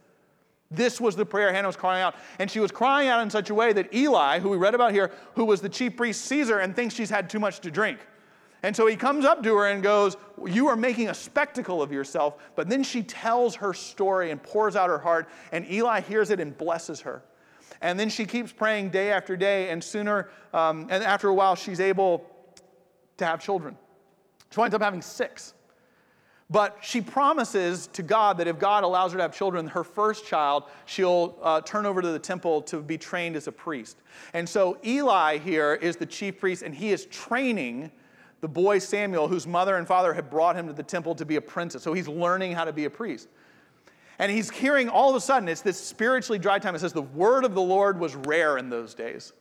This 0.71 1.01
was 1.01 1.15
the 1.15 1.25
prayer 1.25 1.51
Hannah 1.51 1.67
was 1.67 1.75
crying 1.75 2.03
out. 2.03 2.15
And 2.37 2.49
she 2.49 2.59
was 2.59 2.71
crying 2.71 3.09
out 3.09 3.21
in 3.21 3.29
such 3.29 3.49
a 3.49 3.55
way 3.55 3.73
that 3.73 3.93
Eli, 3.93 4.39
who 4.39 4.49
we 4.49 4.57
read 4.57 4.75
about 4.75 4.91
here, 4.91 5.11
who 5.35 5.45
was 5.45 5.61
the 5.61 5.69
chief 5.69 5.97
priest, 5.97 6.25
sees 6.25 6.49
her 6.49 6.59
and 6.59 6.75
thinks 6.75 6.93
she's 6.93 7.09
had 7.09 7.29
too 7.29 7.39
much 7.39 7.59
to 7.61 7.71
drink. 7.71 7.99
And 8.61 8.75
so 8.75 8.85
he 8.87 8.95
comes 8.95 9.25
up 9.25 9.41
to 9.43 9.55
her 9.55 9.67
and 9.67 9.81
goes, 9.81 10.17
You 10.45 10.67
are 10.67 10.75
making 10.75 11.09
a 11.09 11.13
spectacle 11.13 11.81
of 11.81 11.91
yourself. 11.91 12.35
But 12.55 12.69
then 12.69 12.83
she 12.83 13.01
tells 13.03 13.55
her 13.55 13.73
story 13.73 14.31
and 14.31 14.43
pours 14.43 14.75
out 14.75 14.89
her 14.89 14.99
heart, 14.99 15.29
and 15.51 15.69
Eli 15.69 16.01
hears 16.01 16.29
it 16.29 16.39
and 16.39 16.55
blesses 16.57 17.01
her. 17.01 17.23
And 17.81 17.97
then 17.97 18.09
she 18.09 18.25
keeps 18.25 18.51
praying 18.51 18.89
day 18.89 19.11
after 19.11 19.37
day, 19.37 19.69
and 19.69 19.81
sooner, 19.81 20.29
um, 20.53 20.87
and 20.89 21.03
after 21.03 21.29
a 21.29 21.33
while, 21.33 21.55
she's 21.55 21.79
able 21.79 22.29
to 23.17 23.25
have 23.25 23.41
children. 23.41 23.77
She 24.51 24.59
winds 24.59 24.75
up 24.75 24.81
having 24.81 25.01
six. 25.01 25.53
But 26.51 26.79
she 26.81 26.99
promises 26.99 27.87
to 27.93 28.01
God 28.01 28.39
that 28.39 28.47
if 28.47 28.57
God 28.57 28.83
allows 28.83 29.11
her 29.11 29.17
to 29.17 29.21
have 29.21 29.35
children, 29.35 29.67
her 29.67 29.83
first 29.83 30.25
child, 30.25 30.63
she'll 30.85 31.37
uh, 31.43 31.61
turn 31.61 31.85
over 31.85 32.01
to 32.01 32.07
the 32.07 32.17
temple 32.17 32.63
to 32.63 32.81
be 32.81 32.97
trained 32.97 33.35
as 33.35 33.47
a 33.47 33.51
priest. 33.51 33.97
And 34.33 34.49
so 34.49 34.79
Eli 34.83 35.37
here 35.37 35.75
is 35.75 35.95
the 35.95 36.07
chief 36.07 36.39
priest, 36.39 36.63
and 36.63 36.73
he 36.73 36.91
is 36.91 37.05
training 37.05 37.91
the 38.41 38.47
boy 38.47 38.79
Samuel, 38.79 39.27
whose 39.27 39.45
mother 39.45 39.75
and 39.75 39.85
father 39.87 40.13
had 40.13 40.29
brought 40.29 40.55
him 40.55 40.65
to 40.67 40.73
the 40.73 40.81
temple 40.81 41.13
to 41.15 41.25
be 41.25 41.35
a 41.35 41.41
princess. 41.41 41.83
So 41.83 41.93
he's 41.93 42.07
learning 42.07 42.53
how 42.53 42.65
to 42.65 42.73
be 42.73 42.85
a 42.85 42.89
priest. 42.89 43.27
And 44.17 44.31
he's 44.31 44.49
hearing 44.49 44.89
all 44.89 45.09
of 45.09 45.15
a 45.15 45.21
sudden, 45.21 45.47
it's 45.47 45.61
this 45.61 45.79
spiritually 45.79 46.39
dry 46.39 46.57
time. 46.57 46.73
It 46.73 46.79
says 46.79 46.93
the 46.93 47.01
word 47.01 47.45
of 47.45 47.53
the 47.53 47.61
Lord 47.61 47.99
was 47.99 48.15
rare 48.15 48.57
in 48.57 48.69
those 48.69 48.93
days. 48.93 49.33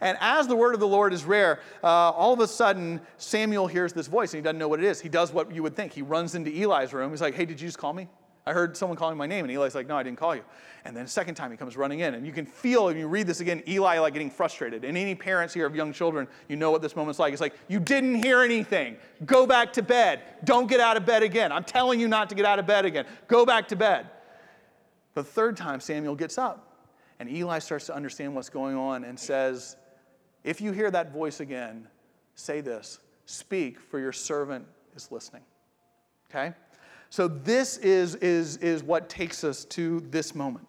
And 0.00 0.16
as 0.20 0.46
the 0.46 0.56
word 0.56 0.74
of 0.74 0.80
the 0.80 0.88
Lord 0.88 1.12
is 1.12 1.24
rare, 1.24 1.60
uh, 1.82 1.86
all 1.86 2.32
of 2.32 2.40
a 2.40 2.48
sudden 2.48 3.00
Samuel 3.16 3.66
hears 3.66 3.92
this 3.92 4.06
voice 4.06 4.32
and 4.32 4.38
he 4.38 4.42
doesn't 4.42 4.58
know 4.58 4.68
what 4.68 4.80
it 4.80 4.86
is. 4.86 5.00
He 5.00 5.08
does 5.08 5.32
what 5.32 5.54
you 5.54 5.62
would 5.62 5.76
think. 5.76 5.92
He 5.92 6.02
runs 6.02 6.34
into 6.34 6.50
Eli's 6.50 6.92
room. 6.92 7.10
He's 7.10 7.20
like, 7.20 7.34
Hey, 7.34 7.44
did 7.44 7.60
you 7.60 7.68
just 7.68 7.78
call 7.78 7.92
me? 7.92 8.08
I 8.46 8.52
heard 8.52 8.76
someone 8.76 8.98
calling 8.98 9.16
my 9.16 9.26
name. 9.26 9.44
And 9.44 9.52
Eli's 9.52 9.74
like, 9.74 9.86
No, 9.86 9.96
I 9.96 10.02
didn't 10.02 10.18
call 10.18 10.34
you. 10.36 10.42
And 10.84 10.94
then 10.94 11.04
a 11.04 11.08
second 11.08 11.34
time 11.34 11.50
he 11.50 11.56
comes 11.56 11.76
running 11.76 12.00
in. 12.00 12.14
And 12.14 12.26
you 12.26 12.32
can 12.32 12.44
feel, 12.44 12.88
if 12.88 12.96
you 12.96 13.08
read 13.08 13.26
this 13.26 13.40
again, 13.40 13.62
Eli 13.66 13.98
like 13.98 14.12
getting 14.12 14.30
frustrated. 14.30 14.84
And 14.84 14.98
any 14.98 15.14
parents 15.14 15.54
here 15.54 15.64
of 15.64 15.74
young 15.74 15.92
children, 15.94 16.28
you 16.48 16.56
know 16.56 16.70
what 16.70 16.82
this 16.82 16.94
moment's 16.94 17.18
like. 17.18 17.32
It's 17.32 17.40
like, 17.40 17.54
You 17.68 17.80
didn't 17.80 18.16
hear 18.16 18.42
anything. 18.42 18.96
Go 19.24 19.46
back 19.46 19.72
to 19.74 19.82
bed. 19.82 20.20
Don't 20.44 20.68
get 20.68 20.80
out 20.80 20.96
of 20.96 21.06
bed 21.06 21.22
again. 21.22 21.52
I'm 21.52 21.64
telling 21.64 21.98
you 22.00 22.08
not 22.08 22.28
to 22.28 22.34
get 22.34 22.44
out 22.44 22.58
of 22.58 22.66
bed 22.66 22.84
again. 22.84 23.06
Go 23.28 23.46
back 23.46 23.68
to 23.68 23.76
bed. 23.76 24.08
The 25.14 25.24
third 25.24 25.56
time, 25.56 25.80
Samuel 25.80 26.16
gets 26.16 26.36
up. 26.36 26.70
And 27.20 27.30
Eli 27.30 27.60
starts 27.60 27.86
to 27.86 27.94
understand 27.94 28.34
what's 28.34 28.50
going 28.50 28.76
on 28.76 29.04
and 29.04 29.18
says, 29.18 29.76
if 30.44 30.60
you 30.60 30.72
hear 30.72 30.90
that 30.90 31.12
voice 31.12 31.40
again, 31.40 31.88
say 32.34 32.60
this 32.60 33.00
Speak, 33.26 33.80
for 33.80 33.98
your 33.98 34.12
servant 34.12 34.66
is 34.94 35.10
listening. 35.10 35.42
Okay? 36.30 36.54
So, 37.10 37.28
this 37.28 37.78
is, 37.78 38.16
is, 38.16 38.56
is 38.58 38.82
what 38.82 39.08
takes 39.08 39.44
us 39.44 39.64
to 39.66 40.00
this 40.10 40.34
moment. 40.34 40.66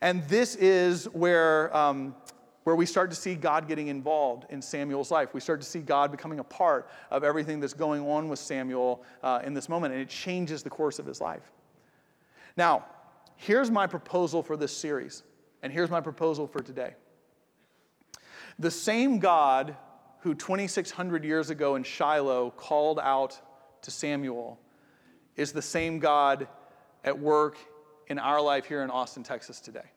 And 0.00 0.22
this 0.28 0.54
is 0.56 1.06
where, 1.06 1.76
um, 1.76 2.14
where 2.62 2.76
we 2.76 2.86
start 2.86 3.10
to 3.10 3.16
see 3.16 3.34
God 3.34 3.66
getting 3.66 3.88
involved 3.88 4.44
in 4.50 4.62
Samuel's 4.62 5.10
life. 5.10 5.34
We 5.34 5.40
start 5.40 5.60
to 5.60 5.66
see 5.66 5.80
God 5.80 6.12
becoming 6.12 6.38
a 6.38 6.44
part 6.44 6.88
of 7.10 7.24
everything 7.24 7.58
that's 7.58 7.74
going 7.74 8.06
on 8.06 8.28
with 8.28 8.38
Samuel 8.38 9.02
uh, 9.22 9.40
in 9.42 9.54
this 9.54 9.68
moment, 9.68 9.94
and 9.94 10.02
it 10.02 10.08
changes 10.08 10.62
the 10.62 10.70
course 10.70 10.98
of 10.98 11.06
his 11.06 11.20
life. 11.20 11.50
Now, 12.56 12.84
here's 13.36 13.70
my 13.70 13.86
proposal 13.86 14.42
for 14.42 14.56
this 14.56 14.76
series, 14.76 15.24
and 15.62 15.72
here's 15.72 15.90
my 15.90 16.00
proposal 16.00 16.46
for 16.46 16.60
today. 16.60 16.94
The 18.58 18.70
same 18.70 19.18
God 19.18 19.76
who 20.20 20.34
2,600 20.34 21.24
years 21.24 21.50
ago 21.50 21.76
in 21.76 21.84
Shiloh 21.84 22.50
called 22.50 22.98
out 22.98 23.40
to 23.82 23.90
Samuel 23.90 24.58
is 25.36 25.52
the 25.52 25.62
same 25.62 26.00
God 26.00 26.48
at 27.04 27.18
work 27.18 27.56
in 28.08 28.18
our 28.18 28.40
life 28.40 28.66
here 28.66 28.82
in 28.82 28.90
Austin, 28.90 29.22
Texas 29.22 29.60
today. 29.60 29.90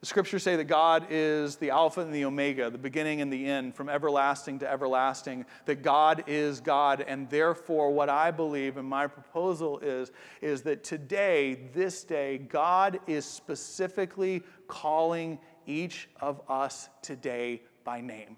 The 0.00 0.06
scriptures 0.06 0.44
say 0.44 0.54
that 0.54 0.64
God 0.64 1.08
is 1.10 1.56
the 1.56 1.70
Alpha 1.70 2.02
and 2.02 2.14
the 2.14 2.24
Omega, 2.24 2.70
the 2.70 2.78
beginning 2.78 3.20
and 3.20 3.32
the 3.32 3.46
end, 3.46 3.74
from 3.74 3.88
everlasting 3.88 4.60
to 4.60 4.70
everlasting, 4.70 5.44
that 5.64 5.82
God 5.82 6.22
is 6.28 6.60
God. 6.60 7.04
And 7.08 7.28
therefore, 7.28 7.90
what 7.90 8.08
I 8.08 8.30
believe 8.30 8.76
and 8.76 8.88
my 8.88 9.08
proposal 9.08 9.80
is, 9.80 10.12
is 10.40 10.62
that 10.62 10.84
today, 10.84 11.70
this 11.74 12.04
day, 12.04 12.38
God 12.38 13.00
is 13.08 13.24
specifically 13.24 14.44
calling 14.68 15.40
each 15.68 16.08
of 16.20 16.40
us 16.48 16.88
today 17.02 17.62
by 17.84 18.00
name. 18.00 18.36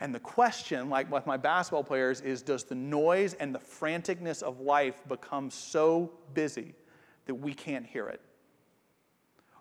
And 0.00 0.14
the 0.14 0.20
question, 0.20 0.88
like 0.88 1.10
with 1.10 1.26
my 1.26 1.36
basketball 1.36 1.84
players, 1.84 2.20
is 2.20 2.42
does 2.42 2.64
the 2.64 2.74
noise 2.74 3.34
and 3.34 3.54
the 3.54 3.58
franticness 3.58 4.42
of 4.42 4.60
life 4.60 5.02
become 5.08 5.50
so 5.50 6.12
busy 6.34 6.74
that 7.26 7.34
we 7.34 7.52
can't 7.52 7.86
hear 7.86 8.08
it? 8.08 8.20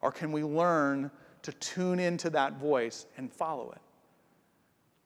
Or 0.01 0.12
can 0.12 0.32
we 0.32 0.44
learn 0.44 1.12
to 1.41 1.51
tune 1.53 2.00
into 2.00 2.29
that 2.32 2.60
voice 2.60 3.08
and 3.17 3.32
follow 3.32 3.72
it? 3.72 3.82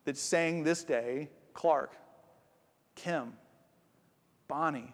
That's 0.04 0.22
saying 0.22 0.64
this 0.64 0.84
day, 0.84 1.30
Clark, 1.54 1.96
Kim, 2.96 3.34
Bonnie, 4.48 4.94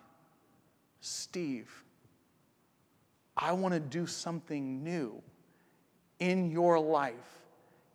Steve, 1.02 1.84
I 3.36 3.54
want 3.54 3.74
to 3.74 3.80
do 3.80 4.06
something 4.06 4.84
new 4.84 5.22
in 6.20 6.52
your 6.52 6.80
life, 6.80 7.14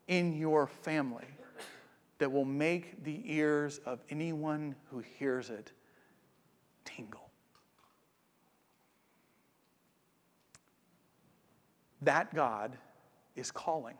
in 0.08 0.36
your 0.36 0.66
family, 0.66 1.24
that 2.18 2.30
will 2.30 2.44
make 2.44 3.02
the 3.04 3.20
ears 3.24 3.80
of 3.84 4.00
anyone 4.10 4.74
who 4.90 5.00
hears 5.18 5.50
it 5.50 5.72
tingle. 6.84 7.30
That 12.02 12.34
God 12.34 12.76
is 13.34 13.50
calling. 13.50 13.96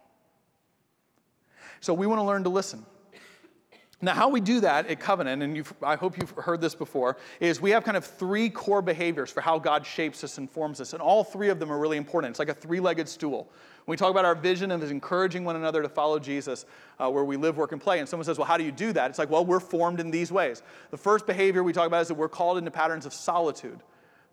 So 1.81 1.95
we 1.95 2.07
want 2.07 2.21
to 2.21 2.25
learn 2.25 2.45
to 2.45 2.49
listen. 2.49 2.85
Now, 4.05 4.15
how 4.15 4.29
we 4.29 4.41
do 4.41 4.59
that 4.61 4.89
at 4.89 4.99
Covenant, 4.99 5.45
and 5.45 5.65
I 5.81 5.95
hope 5.95 6.19
you've 6.19 6.33
heard 6.33 6.61
this 6.61 6.75
before, 6.75 7.17
is 7.39 7.61
we 7.61 7.71
have 7.71 7.85
kind 7.85 7.97
of 7.97 8.05
three 8.05 8.51
core 8.51 8.83
behaviors 8.83 9.31
for 9.31 9.41
how 9.41 9.61
God 9.61 9.87
shapes 9.87 10.25
us 10.25 10.39
and 10.39 10.51
forms 10.51 10.81
us. 10.81 10.93
And 10.93 11.01
all 11.01 11.23
three 11.23 11.51
of 11.51 11.61
them 11.61 11.71
are 11.71 11.79
really 11.79 11.97
important. 11.97 12.31
It's 12.33 12.41
like 12.41 12.49
a 12.49 12.55
three 12.55 12.81
legged 12.81 13.09
stool. 13.09 13.49
When 13.85 13.93
we 13.93 13.97
talk 13.97 14.11
about 14.11 14.25
our 14.25 14.35
vision 14.35 14.73
of 14.73 14.83
encouraging 14.91 15.45
one 15.45 15.55
another 15.55 15.83
to 15.83 15.89
follow 15.89 16.19
Jesus, 16.19 16.67
uh, 16.99 17.09
where 17.11 17.25
we 17.25 17.37
live, 17.37 17.57
work, 17.57 17.71
and 17.71 17.81
play, 17.81 18.01
and 18.01 18.09
someone 18.09 18.25
says, 18.25 18.39
Well, 18.39 18.47
how 18.47 18.57
do 18.57 18.65
you 18.65 18.73
do 18.73 18.93
that? 18.93 19.09
It's 19.09 19.21
like, 19.21 19.31
Well, 19.31 19.45
we're 19.45 19.61
formed 19.61 20.01
in 20.01 20.11
these 20.11 20.33
ways. 20.33 20.65
The 20.91 20.97
first 20.97 21.25
behavior 21.25 21.63
we 21.63 21.73
talk 21.73 21.87
about 21.87 22.03
is 22.03 22.09
that 22.09 22.15
we're 22.15 22.29
called 22.29 22.59
into 22.59 22.73
patterns 22.73 23.07
of 23.07 23.15
solitude. 23.15 23.79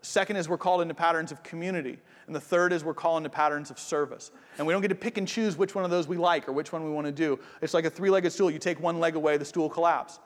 Second 0.02 0.36
is 0.36 0.48
we're 0.48 0.58
called 0.58 0.80
into 0.80 0.94
patterns 0.94 1.30
of 1.30 1.42
community. 1.42 1.98
And 2.26 2.34
the 2.34 2.40
third 2.40 2.72
is 2.72 2.84
we're 2.84 2.94
called 2.94 3.18
into 3.18 3.30
patterns 3.30 3.70
of 3.70 3.78
service. 3.78 4.30
And 4.58 4.66
we 4.66 4.72
don't 4.72 4.82
get 4.82 4.88
to 4.88 4.94
pick 4.94 5.18
and 5.18 5.26
choose 5.26 5.56
which 5.56 5.74
one 5.74 5.84
of 5.84 5.90
those 5.90 6.08
we 6.08 6.16
like 6.16 6.48
or 6.48 6.52
which 6.52 6.72
one 6.72 6.84
we 6.84 6.90
want 6.90 7.06
to 7.06 7.12
do. 7.12 7.38
It's 7.60 7.74
like 7.74 7.84
a 7.84 7.90
three 7.90 8.10
legged 8.10 8.32
stool. 8.32 8.50
You 8.50 8.58
take 8.58 8.80
one 8.80 8.98
leg 8.98 9.16
away, 9.16 9.36
the 9.36 9.44
stool 9.44 9.68
collapses. 9.68 10.20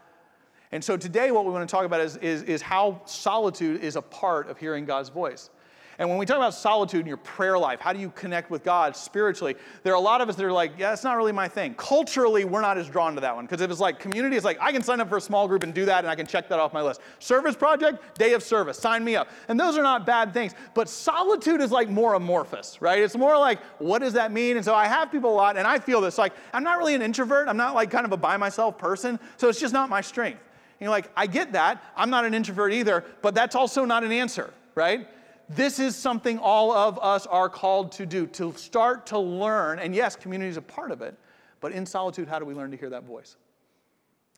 And 0.72 0.82
so 0.82 0.96
today, 0.96 1.30
what 1.30 1.44
we 1.44 1.52
want 1.52 1.68
to 1.68 1.72
talk 1.72 1.84
about 1.84 2.00
is, 2.00 2.16
is, 2.16 2.42
is 2.42 2.60
how 2.60 3.00
solitude 3.04 3.80
is 3.80 3.94
a 3.94 4.02
part 4.02 4.48
of 4.48 4.58
hearing 4.58 4.84
God's 4.84 5.08
voice. 5.08 5.50
And 5.98 6.08
when 6.08 6.18
we 6.18 6.26
talk 6.26 6.36
about 6.36 6.54
solitude 6.54 7.00
in 7.00 7.06
your 7.06 7.16
prayer 7.16 7.58
life, 7.58 7.80
how 7.80 7.92
do 7.92 7.98
you 7.98 8.10
connect 8.10 8.50
with 8.50 8.64
God 8.64 8.96
spiritually? 8.96 9.56
There 9.82 9.92
are 9.92 9.96
a 9.96 10.00
lot 10.00 10.20
of 10.20 10.28
us 10.28 10.36
that 10.36 10.44
are 10.44 10.52
like, 10.52 10.72
yeah, 10.78 10.92
it's 10.92 11.04
not 11.04 11.16
really 11.16 11.32
my 11.32 11.48
thing. 11.48 11.74
Culturally, 11.74 12.44
we're 12.44 12.60
not 12.60 12.78
as 12.78 12.88
drawn 12.88 13.14
to 13.14 13.20
that 13.20 13.34
one 13.34 13.44
because 13.44 13.60
if 13.60 13.70
it's 13.70 13.80
like 13.80 14.00
community, 14.00 14.36
it's 14.36 14.44
like 14.44 14.58
I 14.60 14.72
can 14.72 14.82
sign 14.82 15.00
up 15.00 15.08
for 15.08 15.16
a 15.16 15.20
small 15.20 15.46
group 15.46 15.62
and 15.62 15.72
do 15.72 15.84
that 15.84 16.00
and 16.00 16.08
I 16.08 16.14
can 16.14 16.26
check 16.26 16.48
that 16.48 16.58
off 16.58 16.72
my 16.72 16.82
list. 16.82 17.00
Service 17.18 17.54
project, 17.54 18.18
day 18.18 18.32
of 18.32 18.42
service, 18.42 18.78
sign 18.78 19.04
me 19.04 19.16
up. 19.16 19.28
And 19.48 19.58
those 19.58 19.78
are 19.78 19.82
not 19.82 20.04
bad 20.04 20.32
things. 20.34 20.54
But 20.74 20.88
solitude 20.88 21.60
is 21.60 21.70
like 21.70 21.88
more 21.88 22.14
amorphous, 22.14 22.80
right? 22.82 22.98
It's 22.98 23.16
more 23.16 23.38
like, 23.38 23.60
what 23.78 24.00
does 24.00 24.14
that 24.14 24.32
mean? 24.32 24.56
And 24.56 24.64
so 24.64 24.74
I 24.74 24.86
have 24.86 25.12
people 25.12 25.32
a 25.32 25.36
lot 25.36 25.56
and 25.56 25.66
I 25.66 25.78
feel 25.78 26.00
this 26.00 26.18
like, 26.18 26.32
I'm 26.52 26.64
not 26.64 26.78
really 26.78 26.94
an 26.94 27.02
introvert. 27.02 27.48
I'm 27.48 27.56
not 27.56 27.74
like 27.74 27.90
kind 27.90 28.04
of 28.04 28.12
a 28.12 28.16
by 28.16 28.36
myself 28.36 28.78
person. 28.78 29.20
So 29.36 29.48
it's 29.48 29.60
just 29.60 29.72
not 29.72 29.88
my 29.88 30.00
strength. 30.00 30.40
And 30.40 30.86
you're 30.86 30.90
like, 30.90 31.10
I 31.16 31.26
get 31.28 31.52
that. 31.52 31.82
I'm 31.96 32.10
not 32.10 32.24
an 32.24 32.34
introvert 32.34 32.72
either, 32.72 33.04
but 33.22 33.34
that's 33.34 33.54
also 33.54 33.84
not 33.84 34.02
an 34.02 34.10
answer, 34.10 34.52
right? 34.74 35.08
This 35.48 35.78
is 35.78 35.96
something 35.96 36.38
all 36.38 36.72
of 36.72 36.98
us 37.00 37.26
are 37.26 37.48
called 37.48 37.92
to 37.92 38.06
do, 38.06 38.26
to 38.28 38.52
start 38.56 39.06
to 39.06 39.18
learn. 39.18 39.78
And 39.78 39.94
yes, 39.94 40.16
community 40.16 40.48
is 40.48 40.56
a 40.56 40.62
part 40.62 40.90
of 40.90 41.02
it, 41.02 41.16
but 41.60 41.72
in 41.72 41.84
solitude, 41.86 42.28
how 42.28 42.38
do 42.38 42.44
we 42.44 42.54
learn 42.54 42.70
to 42.70 42.76
hear 42.76 42.90
that 42.90 43.04
voice? 43.04 43.36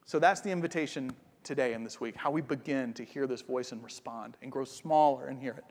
So 0.05 0.19
that's 0.19 0.41
the 0.41 0.51
invitation 0.51 1.13
today 1.43 1.73
and 1.75 1.85
this 1.87 2.01
week, 2.01 2.17
how 2.17 2.31
we 2.31 2.41
begin 2.41 2.93
to 2.95 3.05
hear 3.05 3.27
this 3.27 3.43
voice 3.43 3.73
and 3.73 3.83
respond 3.83 4.37
and 4.43 4.51
grow 4.51 4.65
smaller 4.65 5.27
and 5.27 5.41
hear 5.41 5.53
it. 5.53 5.65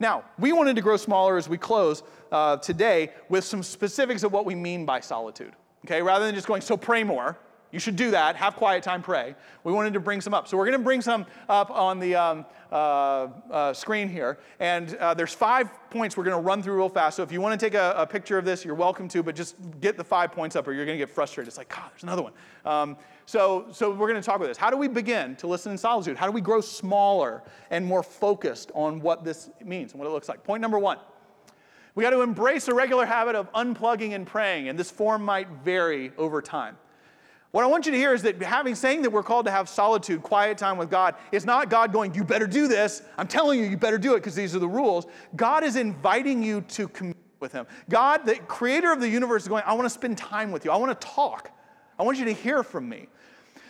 Now, 0.00 0.24
we 0.38 0.52
wanted 0.52 0.76
to 0.76 0.82
grow 0.82 0.96
smaller 0.96 1.36
as 1.36 1.48
we 1.48 1.58
close 1.58 2.02
uh, 2.30 2.58
today 2.58 3.10
with 3.28 3.44
some 3.44 3.62
specifics 3.62 4.22
of 4.22 4.32
what 4.32 4.46
we 4.46 4.54
mean 4.54 4.86
by 4.86 5.00
solitude. 5.00 5.54
Okay, 5.84 6.02
rather 6.02 6.26
than 6.26 6.34
just 6.34 6.46
going, 6.46 6.60
so 6.60 6.76
pray 6.76 7.02
more, 7.02 7.38
you 7.70 7.78
should 7.78 7.96
do 7.96 8.10
that. 8.12 8.36
Have 8.36 8.56
quiet 8.56 8.82
time, 8.82 9.02
pray. 9.02 9.34
We 9.62 9.72
wanted 9.72 9.92
to 9.92 10.00
bring 10.00 10.20
some 10.20 10.32
up. 10.32 10.48
So 10.48 10.56
we're 10.56 10.64
going 10.64 10.78
to 10.78 10.84
bring 10.84 11.02
some 11.02 11.26
up 11.48 11.70
on 11.70 11.98
the 11.98 12.14
um, 12.14 12.46
uh, 12.72 13.28
uh, 13.50 13.72
screen 13.74 14.08
here. 14.08 14.38
And 14.58 14.94
uh, 14.96 15.12
there's 15.14 15.34
five 15.34 15.68
points 15.90 16.16
we're 16.16 16.24
going 16.24 16.36
to 16.36 16.42
run 16.42 16.62
through 16.62 16.76
real 16.76 16.88
fast. 16.88 17.16
So 17.16 17.22
if 17.22 17.30
you 17.30 17.40
want 17.40 17.58
to 17.58 17.66
take 17.66 17.74
a, 17.74 17.94
a, 17.96 18.06
picture 18.06 18.38
of 18.38 18.46
this, 18.46 18.64
you're 18.64 18.74
welcome 18.74 19.06
to, 19.08 19.22
but 19.22 19.36
just 19.36 19.56
get 19.80 19.96
the 19.96 20.04
five 20.04 20.32
points 20.32 20.56
up 20.56 20.66
or 20.66 20.72
you're 20.72 20.86
going 20.86 20.98
to 20.98 21.04
get 21.04 21.14
frustrated. 21.14 21.48
It's 21.48 21.58
like, 21.58 21.68
God, 21.68 21.90
there's 21.90 22.04
another 22.04 22.22
one. 22.22 22.32
Um, 22.64 22.96
so, 23.26 23.66
so 23.70 23.90
we're 23.90 24.08
going 24.08 24.20
to 24.20 24.24
talk 24.24 24.36
about 24.36 24.48
this. 24.48 24.56
How 24.56 24.70
do 24.70 24.78
we 24.78 24.88
begin 24.88 25.36
to 25.36 25.46
listen 25.46 25.72
in 25.72 25.78
solitude? 25.78 26.16
How 26.16 26.24
do 26.24 26.32
we 26.32 26.40
grow 26.40 26.62
smaller 26.62 27.42
and 27.70 27.84
more 27.84 28.02
focused 28.02 28.70
on 28.74 29.00
what 29.00 29.24
this 29.24 29.50
means 29.62 29.92
and 29.92 30.00
what 30.00 30.08
it 30.08 30.12
looks 30.12 30.30
like? 30.30 30.42
Point 30.42 30.62
number 30.62 30.78
one. 30.78 30.98
We 31.94 32.04
got 32.04 32.10
to 32.10 32.22
embrace 32.22 32.68
a 32.68 32.74
regular 32.74 33.04
habit 33.04 33.34
of 33.34 33.52
unplugging 33.52 34.14
and 34.14 34.26
praying, 34.26 34.68
and 34.68 34.78
this 34.78 34.90
form 34.90 35.24
might 35.24 35.48
vary 35.64 36.12
over 36.16 36.40
time. 36.40 36.76
What 37.50 37.64
I 37.64 37.66
want 37.66 37.86
you 37.86 37.92
to 37.92 37.98
hear 37.98 38.12
is 38.12 38.22
that 38.22 38.40
having 38.42 38.74
saying 38.74 39.02
that 39.02 39.10
we're 39.10 39.22
called 39.22 39.46
to 39.46 39.50
have 39.50 39.68
solitude, 39.68 40.22
quiet 40.22 40.58
time 40.58 40.76
with 40.76 40.90
God, 40.90 41.14
is 41.32 41.46
not 41.46 41.70
God 41.70 41.92
going, 41.92 42.14
you 42.14 42.22
better 42.22 42.46
do 42.46 42.68
this. 42.68 43.02
I'm 43.16 43.26
telling 43.26 43.58
you, 43.58 43.64
you 43.64 43.76
better 43.76 43.96
do 43.96 44.14
it 44.14 44.18
because 44.18 44.34
these 44.34 44.54
are 44.54 44.58
the 44.58 44.68
rules. 44.68 45.06
God 45.34 45.64
is 45.64 45.76
inviting 45.76 46.42
you 46.42 46.60
to 46.62 46.88
commune 46.88 47.14
with 47.40 47.52
Him. 47.52 47.66
God, 47.88 48.26
the 48.26 48.36
creator 48.36 48.92
of 48.92 49.00
the 49.00 49.08
universe, 49.08 49.42
is 49.42 49.48
going, 49.48 49.62
I 49.66 49.72
want 49.72 49.86
to 49.86 49.90
spend 49.90 50.18
time 50.18 50.52
with 50.52 50.64
you. 50.64 50.70
I 50.70 50.76
want 50.76 51.00
to 51.00 51.06
talk. 51.06 51.50
I 51.98 52.02
want 52.02 52.18
you 52.18 52.26
to 52.26 52.34
hear 52.34 52.62
from 52.62 52.88
me. 52.88 53.08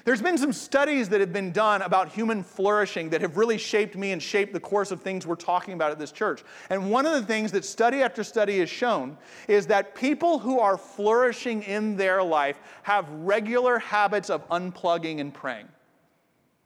There's 0.08 0.22
been 0.22 0.38
some 0.38 0.54
studies 0.54 1.10
that 1.10 1.20
have 1.20 1.34
been 1.34 1.52
done 1.52 1.82
about 1.82 2.08
human 2.08 2.42
flourishing 2.42 3.10
that 3.10 3.20
have 3.20 3.36
really 3.36 3.58
shaped 3.58 3.94
me 3.94 4.12
and 4.12 4.22
shaped 4.22 4.54
the 4.54 4.58
course 4.58 4.90
of 4.90 5.02
things 5.02 5.26
we're 5.26 5.34
talking 5.34 5.74
about 5.74 5.90
at 5.90 5.98
this 5.98 6.12
church. 6.12 6.44
And 6.70 6.90
one 6.90 7.04
of 7.04 7.12
the 7.12 7.22
things 7.22 7.52
that 7.52 7.62
study 7.62 8.00
after 8.00 8.24
study 8.24 8.60
has 8.60 8.70
shown 8.70 9.18
is 9.48 9.66
that 9.66 9.94
people 9.94 10.38
who 10.38 10.60
are 10.60 10.78
flourishing 10.78 11.62
in 11.62 11.94
their 11.94 12.22
life 12.22 12.58
have 12.84 13.06
regular 13.10 13.78
habits 13.80 14.30
of 14.30 14.48
unplugging 14.48 15.20
and 15.20 15.34
praying. 15.34 15.68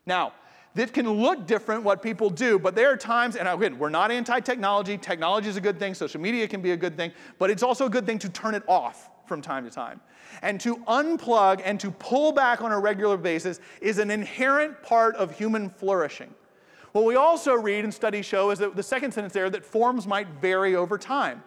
Now, 0.07 0.35
that 0.77 0.93
can 0.93 1.11
look 1.11 1.45
different 1.45 1.83
what 1.83 2.01
people 2.01 2.31
do, 2.31 2.61
but 2.61 2.77
there 2.77 2.93
are 2.93 2.97
times, 2.97 3.35
and 3.35 3.49
again, 3.49 3.77
we're 3.77 3.91
not 3.91 4.13
anti 4.13 4.39
technology. 4.39 4.97
Technology 4.97 5.49
is 5.49 5.57
a 5.57 5.61
good 5.61 5.81
thing, 5.81 5.95
social 5.95 6.21
media 6.21 6.47
can 6.47 6.63
be 6.63 6.71
a 6.71 6.77
good 6.77 6.97
thing, 6.97 7.11
but 7.41 7.51
it's 7.51 7.65
also 7.65 7.87
a 7.87 7.91
good 7.91 8.07
thing 8.07 8.21
to 8.21 8.29
turn 8.29 8.55
it 8.55 8.63
off 8.69 9.11
from 9.27 9.43
time 9.43 9.65
to 9.65 9.71
time. 9.71 10.01
And 10.41 10.61
to 10.61 10.77
unplug 10.77 11.61
and 11.65 11.79
to 11.81 11.91
pull 11.91 12.33
back 12.33 12.63
on 12.63 12.73
a 12.73 12.79
regular 12.79 13.17
basis 13.17 13.61
is 13.81 13.99
an 13.99 14.11
inherent 14.11 14.83
part 14.83 15.15
of 15.17 15.37
human 15.37 15.69
flourishing. 15.69 16.35
What 16.93 17.05
we 17.05 17.17
also 17.17 17.55
read 17.55 17.85
and 17.85 17.93
studies 17.93 18.27
show 18.27 18.51
is 18.51 18.59
that 18.59 18.77
the 18.77 18.83
second 18.83 19.13
sentence 19.13 19.33
there 19.33 19.49
that 19.51 19.65
forms 19.65 20.07
might 20.07 20.29
vary 20.41 20.77
over 20.77 20.99
time. 20.99 21.43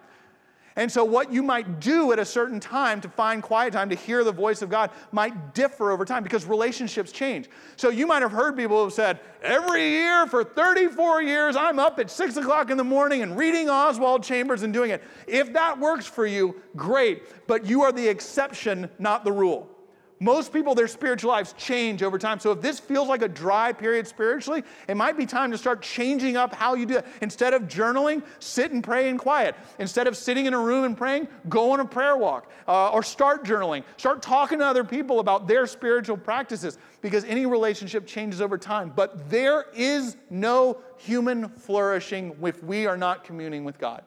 And 0.76 0.92
so, 0.92 1.04
what 1.04 1.32
you 1.32 1.42
might 1.42 1.80
do 1.80 2.12
at 2.12 2.18
a 2.18 2.24
certain 2.24 2.60
time 2.60 3.00
to 3.00 3.08
find 3.08 3.42
quiet 3.42 3.72
time 3.72 3.88
to 3.88 3.96
hear 3.96 4.22
the 4.24 4.32
voice 4.32 4.60
of 4.60 4.68
God 4.68 4.90
might 5.10 5.54
differ 5.54 5.90
over 5.90 6.04
time 6.04 6.22
because 6.22 6.44
relationships 6.44 7.12
change. 7.12 7.48
So, 7.76 7.88
you 7.88 8.06
might 8.06 8.20
have 8.20 8.30
heard 8.30 8.56
people 8.56 8.76
who 8.76 8.84
have 8.84 8.92
said, 8.92 9.20
Every 9.42 9.88
year 9.88 10.26
for 10.26 10.44
34 10.44 11.22
years, 11.22 11.56
I'm 11.56 11.78
up 11.78 11.98
at 11.98 12.10
6 12.10 12.36
o'clock 12.36 12.70
in 12.70 12.76
the 12.76 12.84
morning 12.84 13.22
and 13.22 13.38
reading 13.38 13.70
Oswald 13.70 14.22
Chambers 14.22 14.62
and 14.62 14.72
doing 14.72 14.90
it. 14.90 15.02
If 15.26 15.54
that 15.54 15.78
works 15.78 16.04
for 16.04 16.26
you, 16.26 16.60
great. 16.76 17.46
But 17.46 17.64
you 17.64 17.82
are 17.82 17.92
the 17.92 18.06
exception, 18.06 18.90
not 18.98 19.24
the 19.24 19.32
rule. 19.32 19.75
Most 20.18 20.50
people, 20.50 20.74
their 20.74 20.88
spiritual 20.88 21.30
lives 21.30 21.54
change 21.58 22.02
over 22.02 22.18
time. 22.18 22.40
So 22.40 22.50
if 22.50 22.62
this 22.62 22.80
feels 22.80 23.06
like 23.06 23.20
a 23.20 23.28
dry 23.28 23.72
period 23.72 24.06
spiritually, 24.06 24.62
it 24.88 24.96
might 24.96 25.18
be 25.18 25.26
time 25.26 25.50
to 25.50 25.58
start 25.58 25.82
changing 25.82 26.38
up 26.38 26.54
how 26.54 26.74
you 26.74 26.86
do 26.86 26.96
it. 26.96 27.06
Instead 27.20 27.52
of 27.52 27.64
journaling, 27.64 28.22
sit 28.38 28.72
and 28.72 28.82
pray 28.82 29.10
in 29.10 29.18
quiet. 29.18 29.54
Instead 29.78 30.06
of 30.06 30.16
sitting 30.16 30.46
in 30.46 30.54
a 30.54 30.58
room 30.58 30.84
and 30.84 30.96
praying, 30.96 31.28
go 31.50 31.70
on 31.72 31.80
a 31.80 31.84
prayer 31.84 32.16
walk 32.16 32.50
uh, 32.66 32.88
or 32.90 33.02
start 33.02 33.44
journaling. 33.44 33.84
Start 33.98 34.22
talking 34.22 34.58
to 34.60 34.66
other 34.66 34.84
people 34.84 35.20
about 35.20 35.46
their 35.46 35.66
spiritual 35.66 36.16
practices 36.16 36.78
because 37.02 37.24
any 37.24 37.44
relationship 37.44 38.06
changes 38.06 38.40
over 38.40 38.56
time. 38.56 38.92
But 38.96 39.28
there 39.28 39.66
is 39.74 40.16
no 40.30 40.78
human 40.96 41.50
flourishing 41.50 42.34
if 42.42 42.64
we 42.64 42.86
are 42.86 42.96
not 42.96 43.22
communing 43.22 43.64
with 43.64 43.78
God 43.78 44.02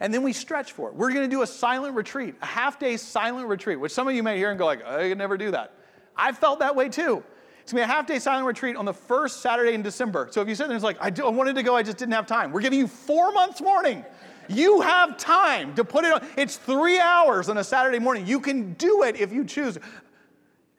and 0.00 0.12
then 0.12 0.22
we 0.22 0.32
stretch 0.32 0.72
for 0.72 0.88
it. 0.88 0.94
We're 0.94 1.10
going 1.10 1.28
to 1.28 1.34
do 1.34 1.42
a 1.42 1.46
silent 1.46 1.94
retreat, 1.94 2.34
a 2.42 2.46
half 2.46 2.78
day 2.78 2.96
silent 2.96 3.48
retreat, 3.48 3.78
which 3.78 3.92
some 3.92 4.08
of 4.08 4.14
you 4.14 4.22
may 4.22 4.36
hear 4.36 4.50
and 4.50 4.58
go 4.58 4.66
like, 4.66 4.82
oh, 4.84 4.98
I 4.98 5.08
could 5.08 5.18
never 5.18 5.36
do 5.36 5.50
that. 5.50 5.72
I 6.16 6.32
felt 6.32 6.58
that 6.60 6.74
way 6.74 6.88
too. 6.88 7.22
It's 7.62 7.72
going 7.72 7.82
to 7.82 7.86
be 7.86 7.92
a 7.92 7.94
half 7.94 8.06
day 8.06 8.18
silent 8.18 8.46
retreat 8.46 8.76
on 8.76 8.84
the 8.84 8.92
first 8.92 9.40
Saturday 9.40 9.74
in 9.74 9.82
December. 9.82 10.28
So 10.30 10.42
if 10.42 10.48
you 10.48 10.54
sit 10.54 10.64
there 10.64 10.72
and 10.72 10.76
it's 10.76 10.84
like, 10.84 10.98
I, 11.00 11.10
do, 11.10 11.26
I 11.26 11.30
wanted 11.30 11.54
to 11.54 11.62
go, 11.62 11.76
I 11.76 11.82
just 11.82 11.96
didn't 11.96 12.14
have 12.14 12.26
time. 12.26 12.50
We're 12.50 12.60
giving 12.60 12.78
you 12.78 12.88
four 12.88 13.32
months 13.32 13.60
warning. 13.60 14.04
You 14.48 14.80
have 14.80 15.16
time 15.16 15.74
to 15.76 15.84
put 15.84 16.04
it 16.04 16.12
on. 16.12 16.26
It's 16.36 16.56
three 16.56 16.98
hours 16.98 17.48
on 17.48 17.58
a 17.58 17.64
Saturday 17.64 18.00
morning. 18.00 18.26
You 18.26 18.40
can 18.40 18.74
do 18.74 19.04
it 19.04 19.16
if 19.16 19.32
you 19.32 19.44
choose. 19.44 19.78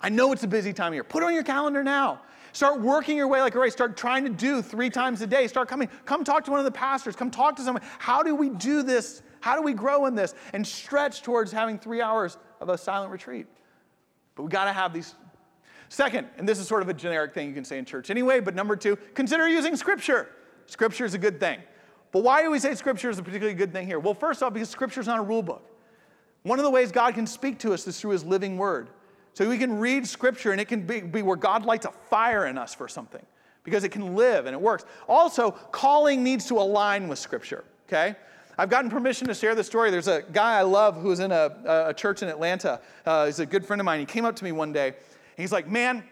I 0.02 0.10
know 0.10 0.34
it's 0.34 0.44
a 0.44 0.48
busy 0.48 0.74
time 0.74 0.90
of 0.90 0.96
year. 0.96 1.06
Put 1.06 1.24
it 1.24 1.28
on 1.28 1.34
your 1.34 1.44
calendar 1.44 1.82
now. 1.82 2.22
Start 2.54 2.80
working 2.80 3.18
your 3.18 3.28
way 3.28 3.42
like 3.42 3.56
a 3.56 3.60
race. 3.60 3.74
Start 3.74 3.98
trying 3.98 4.24
to 4.24 4.30
do 4.30 4.62
three 4.62 4.90
times 4.90 5.22
a 5.22 5.28
day. 5.28 5.48
Start 5.48 5.68
coming. 5.68 5.90
Come 6.06 6.24
talk 6.24 6.46
to 6.46 6.52
one 6.52 6.60
of 6.60 6.66
the 6.66 6.72
pastors. 6.72 7.16
Come 7.16 7.32
talk 7.32 7.56
to 7.58 7.64
someone. 7.64 7.84
How 7.98 8.22
do 8.22 8.36
we 8.36 8.50
do 8.50 8.84
this? 8.84 9.24
How 9.42 9.56
do 9.56 9.64
we 9.64 9.74
grow 9.74 10.06
in 10.06 10.14
this? 10.14 10.36
And 10.54 10.66
stretch 10.66 11.24
towards 11.24 11.52
having 11.52 11.80
three 11.80 12.00
hours 12.00 12.38
of 12.62 12.70
a 12.70 12.78
silent 12.78 13.12
retreat. 13.12 13.48
But 14.36 14.44
we 14.44 14.50
got 14.50 14.66
to 14.66 14.74
have 14.74 14.94
these. 14.94 15.16
Second, 15.90 16.28
and 16.38 16.48
this 16.48 16.60
is 16.60 16.68
sort 16.68 16.84
of 16.84 16.90
a 16.90 16.94
generic 16.94 17.34
thing 17.34 17.48
you 17.48 17.56
can 17.56 17.66
say 17.66 17.78
in 17.78 17.86
church 17.86 18.10
anyway, 18.10 18.40
but 18.40 18.56
number 18.56 18.76
two, 18.76 18.98
consider 19.16 19.48
using 19.48 19.76
scripture. 19.76 20.30
Scripture 20.68 21.06
is 21.06 21.14
a 21.16 21.20
good 21.20 21.40
thing. 21.40 21.60
But 22.12 22.24
why 22.24 22.44
do 22.44 22.52
we 22.52 22.60
say 22.60 22.76
scripture 22.76 23.10
is 23.10 23.18
a 23.18 23.24
particularly 23.24 23.58
good 23.58 23.74
thing 23.74 23.88
here? 23.88 24.00
Well, 24.00 24.14
first 24.14 24.44
off, 24.44 24.54
because 24.54 24.70
scripture 24.70 25.02
is 25.02 25.08
not 25.08 25.20
a 25.20 25.24
rule 25.24 25.42
book. 25.42 25.68
One 26.44 26.60
of 26.60 26.66
the 26.66 26.72
ways 26.72 26.92
God 26.92 27.16
can 27.16 27.26
speak 27.26 27.58
to 27.60 27.74
us 27.74 27.88
is 27.88 28.00
through 28.00 28.12
his 28.12 28.24
living 28.24 28.58
word. 28.58 28.90
So 29.34 29.50
we 29.50 29.58
can 29.58 29.80
read 29.80 30.08
scripture 30.08 30.52
and 30.52 30.62
it 30.62 30.68
can 30.68 30.82
be, 30.86 31.02
be 31.02 31.22
where 31.22 31.36
God 31.36 31.66
lights 31.66 31.86
a 31.86 31.92
fire 31.92 32.46
in 32.46 32.58
us 32.58 32.74
for 32.74 32.88
something 32.88 33.26
because 33.64 33.84
it 33.84 33.90
can 33.90 34.16
live 34.16 34.46
and 34.46 34.54
it 34.54 34.62
works. 34.62 34.86
Also, 35.08 35.52
calling 35.52 36.24
needs 36.24 36.46
to 36.48 36.56
align 36.56 37.08
with 37.08 37.18
scripture, 37.18 37.64
okay? 37.88 38.16
I've 38.58 38.70
gotten 38.70 38.92
permission 38.92 39.28
to 39.28 39.34
share 39.34 39.56
the 39.56 39.64
story. 39.64 39.90
There's 39.90 40.08
a 40.08 40.22
guy 40.32 40.60
I 40.60 40.62
love 40.62 41.02
who's 41.02 41.20
in 41.20 41.32
a, 41.32 41.86
a 41.88 41.94
church 41.94 42.22
in 42.22 42.30
Atlanta. 42.30 42.80
Uh, 43.06 43.26
he's 43.26 43.40
a 43.40 43.46
good 43.46 43.66
friend 43.66 43.80
of 43.80 43.86
mine. 43.86 44.00
He 44.00 44.06
came 44.06 44.26
up 44.26 44.36
to 44.36 44.44
me 44.44 44.52
one 44.52 44.72
day. 44.72 44.94
he's 45.36 45.52
like, 45.52 45.68
Man, 45.68 46.04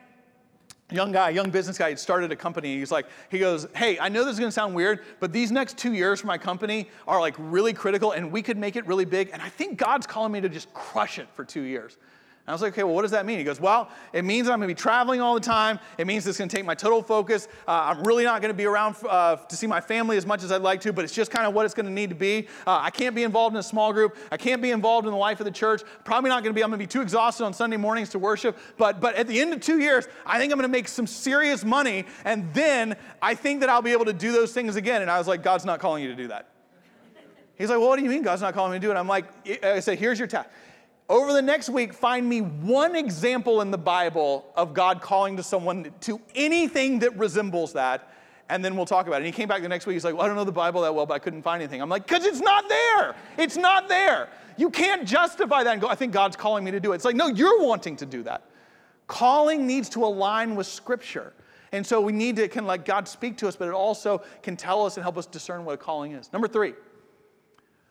young 0.91 1.11
guy, 1.11 1.29
young 1.29 1.51
business 1.51 1.77
guy, 1.77 1.91
he 1.91 1.95
started 1.95 2.31
a 2.31 2.35
company. 2.35 2.79
He's 2.79 2.91
like, 2.91 3.05
he 3.29 3.37
goes, 3.37 3.67
Hey, 3.75 3.99
I 3.99 4.09
know 4.09 4.23
this 4.23 4.33
is 4.33 4.39
gonna 4.39 4.51
sound 4.51 4.73
weird, 4.73 5.01
but 5.19 5.31
these 5.31 5.51
next 5.51 5.77
two 5.77 5.93
years 5.93 6.21
for 6.21 6.27
my 6.27 6.37
company 6.39 6.89
are 7.07 7.19
like 7.19 7.35
really 7.37 7.73
critical 7.73 8.13
and 8.13 8.31
we 8.31 8.41
could 8.41 8.57
make 8.57 8.75
it 8.75 8.87
really 8.87 9.05
big. 9.05 9.29
And 9.31 9.41
I 9.41 9.49
think 9.49 9.77
God's 9.77 10.07
calling 10.07 10.31
me 10.31 10.41
to 10.41 10.49
just 10.49 10.73
crush 10.73 11.19
it 11.19 11.27
for 11.33 11.45
two 11.45 11.61
years. 11.61 11.97
I 12.47 12.53
was 12.53 12.61
like, 12.61 12.73
okay, 12.73 12.83
well, 12.83 12.95
what 12.95 13.03
does 13.03 13.11
that 13.11 13.25
mean? 13.25 13.37
He 13.37 13.43
goes, 13.43 13.59
well, 13.59 13.89
it 14.13 14.25
means 14.25 14.49
I'm 14.49 14.59
going 14.59 14.67
to 14.67 14.75
be 14.75 14.79
traveling 14.79 15.21
all 15.21 15.35
the 15.35 15.39
time. 15.39 15.79
It 15.99 16.07
means 16.07 16.25
it's 16.25 16.39
going 16.39 16.49
to 16.49 16.55
take 16.55 16.65
my 16.65 16.73
total 16.73 17.03
focus. 17.03 17.47
Uh, 17.67 17.93
I'm 17.95 18.03
really 18.03 18.23
not 18.23 18.41
going 18.41 18.49
to 18.49 18.57
be 18.57 18.65
around 18.65 18.95
uh, 19.07 19.35
to 19.35 19.55
see 19.55 19.67
my 19.67 19.79
family 19.79 20.17
as 20.17 20.25
much 20.25 20.43
as 20.43 20.51
I'd 20.51 20.63
like 20.63 20.81
to, 20.81 20.91
but 20.91 21.05
it's 21.05 21.13
just 21.13 21.29
kind 21.29 21.45
of 21.45 21.53
what 21.53 21.65
it's 21.65 21.75
going 21.75 21.85
to 21.85 21.91
need 21.91 22.09
to 22.09 22.15
be. 22.15 22.47
Uh, 22.65 22.79
I 22.81 22.89
can't 22.89 23.13
be 23.13 23.23
involved 23.23 23.55
in 23.55 23.59
a 23.59 23.63
small 23.63 23.93
group. 23.93 24.17
I 24.31 24.37
can't 24.37 24.61
be 24.61 24.71
involved 24.71 25.05
in 25.05 25.11
the 25.11 25.17
life 25.17 25.39
of 25.39 25.45
the 25.45 25.51
church. 25.51 25.83
Probably 26.03 26.29
not 26.29 26.41
going 26.41 26.53
to 26.53 26.57
be. 26.57 26.63
I'm 26.63 26.71
going 26.71 26.79
to 26.79 26.83
be 26.83 26.91
too 26.91 27.01
exhausted 27.01 27.45
on 27.45 27.53
Sunday 27.53 27.77
mornings 27.77 28.09
to 28.09 28.19
worship. 28.19 28.57
But 28.75 28.99
but 28.99 29.15
at 29.15 29.27
the 29.27 29.39
end 29.39 29.53
of 29.53 29.61
two 29.61 29.79
years, 29.79 30.07
I 30.25 30.39
think 30.39 30.51
I'm 30.51 30.57
going 30.57 30.69
to 30.69 30.77
make 30.77 30.87
some 30.87 31.05
serious 31.05 31.63
money, 31.63 32.05
and 32.25 32.51
then 32.55 32.95
I 33.21 33.35
think 33.35 33.59
that 33.59 33.69
I'll 33.69 33.83
be 33.83 33.91
able 33.91 34.05
to 34.05 34.13
do 34.13 34.31
those 34.31 34.51
things 34.51 34.75
again. 34.75 35.03
And 35.03 35.11
I 35.11 35.19
was 35.19 35.27
like, 35.27 35.43
God's 35.43 35.63
not 35.63 35.79
calling 35.79 36.01
you 36.01 36.09
to 36.09 36.15
do 36.15 36.27
that. 36.29 36.49
He's 37.55 37.69
like, 37.69 37.77
well, 37.77 37.89
what 37.89 37.97
do 37.97 38.03
you 38.03 38.09
mean 38.09 38.23
God's 38.23 38.41
not 38.41 38.55
calling 38.55 38.71
me 38.71 38.79
to 38.79 38.81
do 38.81 38.91
it? 38.91 38.95
I'm 38.95 39.07
like, 39.07 39.25
I 39.63 39.79
said, 39.81 39.99
here's 39.99 40.17
your 40.17 40.27
task. 40.27 40.49
Over 41.11 41.33
the 41.33 41.41
next 41.41 41.67
week, 41.67 41.93
find 41.93 42.27
me 42.27 42.39
one 42.39 42.95
example 42.95 43.59
in 43.59 43.69
the 43.69 43.77
Bible 43.77 44.45
of 44.55 44.73
God 44.73 45.01
calling 45.01 45.35
to 45.35 45.43
someone 45.43 45.91
to 45.99 46.21
anything 46.35 46.99
that 46.99 47.17
resembles 47.17 47.73
that, 47.73 48.13
and 48.47 48.63
then 48.63 48.77
we'll 48.77 48.85
talk 48.85 49.07
about 49.07 49.15
it. 49.15 49.17
And 49.17 49.25
he 49.25 49.33
came 49.33 49.49
back 49.49 49.61
the 49.61 49.67
next 49.67 49.85
week, 49.85 49.95
he's 49.95 50.05
like, 50.05 50.13
well, 50.13 50.23
I 50.23 50.27
don't 50.27 50.37
know 50.37 50.45
the 50.45 50.53
Bible 50.53 50.83
that 50.83 50.95
well, 50.95 51.05
but 51.05 51.15
I 51.15 51.19
couldn't 51.19 51.41
find 51.41 51.61
anything. 51.61 51.81
I'm 51.81 51.89
like, 51.89 52.07
because 52.07 52.23
it's 52.23 52.39
not 52.39 52.69
there. 52.69 53.15
It's 53.37 53.57
not 53.57 53.89
there. 53.89 54.29
You 54.55 54.69
can't 54.69 55.05
justify 55.05 55.65
that 55.65 55.73
and 55.73 55.81
go, 55.81 55.89
I 55.89 55.95
think 55.95 56.13
God's 56.13 56.37
calling 56.37 56.63
me 56.63 56.71
to 56.71 56.79
do 56.79 56.93
it. 56.93 56.95
It's 56.95 57.03
like, 57.03 57.17
no, 57.17 57.27
you're 57.27 57.61
wanting 57.61 57.97
to 57.97 58.05
do 58.05 58.23
that. 58.23 58.45
Calling 59.07 59.67
needs 59.67 59.89
to 59.89 60.05
align 60.05 60.55
with 60.55 60.65
Scripture. 60.65 61.33
And 61.73 61.85
so 61.85 61.99
we 61.99 62.13
need 62.13 62.37
to 62.37 62.47
can 62.47 62.65
let 62.65 62.85
God 62.85 63.05
speak 63.05 63.35
to 63.39 63.49
us, 63.49 63.57
but 63.57 63.67
it 63.67 63.73
also 63.73 64.23
can 64.43 64.55
tell 64.55 64.85
us 64.85 64.95
and 64.95 65.03
help 65.03 65.17
us 65.17 65.25
discern 65.25 65.65
what 65.65 65.73
a 65.73 65.77
calling 65.77 66.13
is. 66.13 66.31
Number 66.31 66.47
three, 66.47 66.73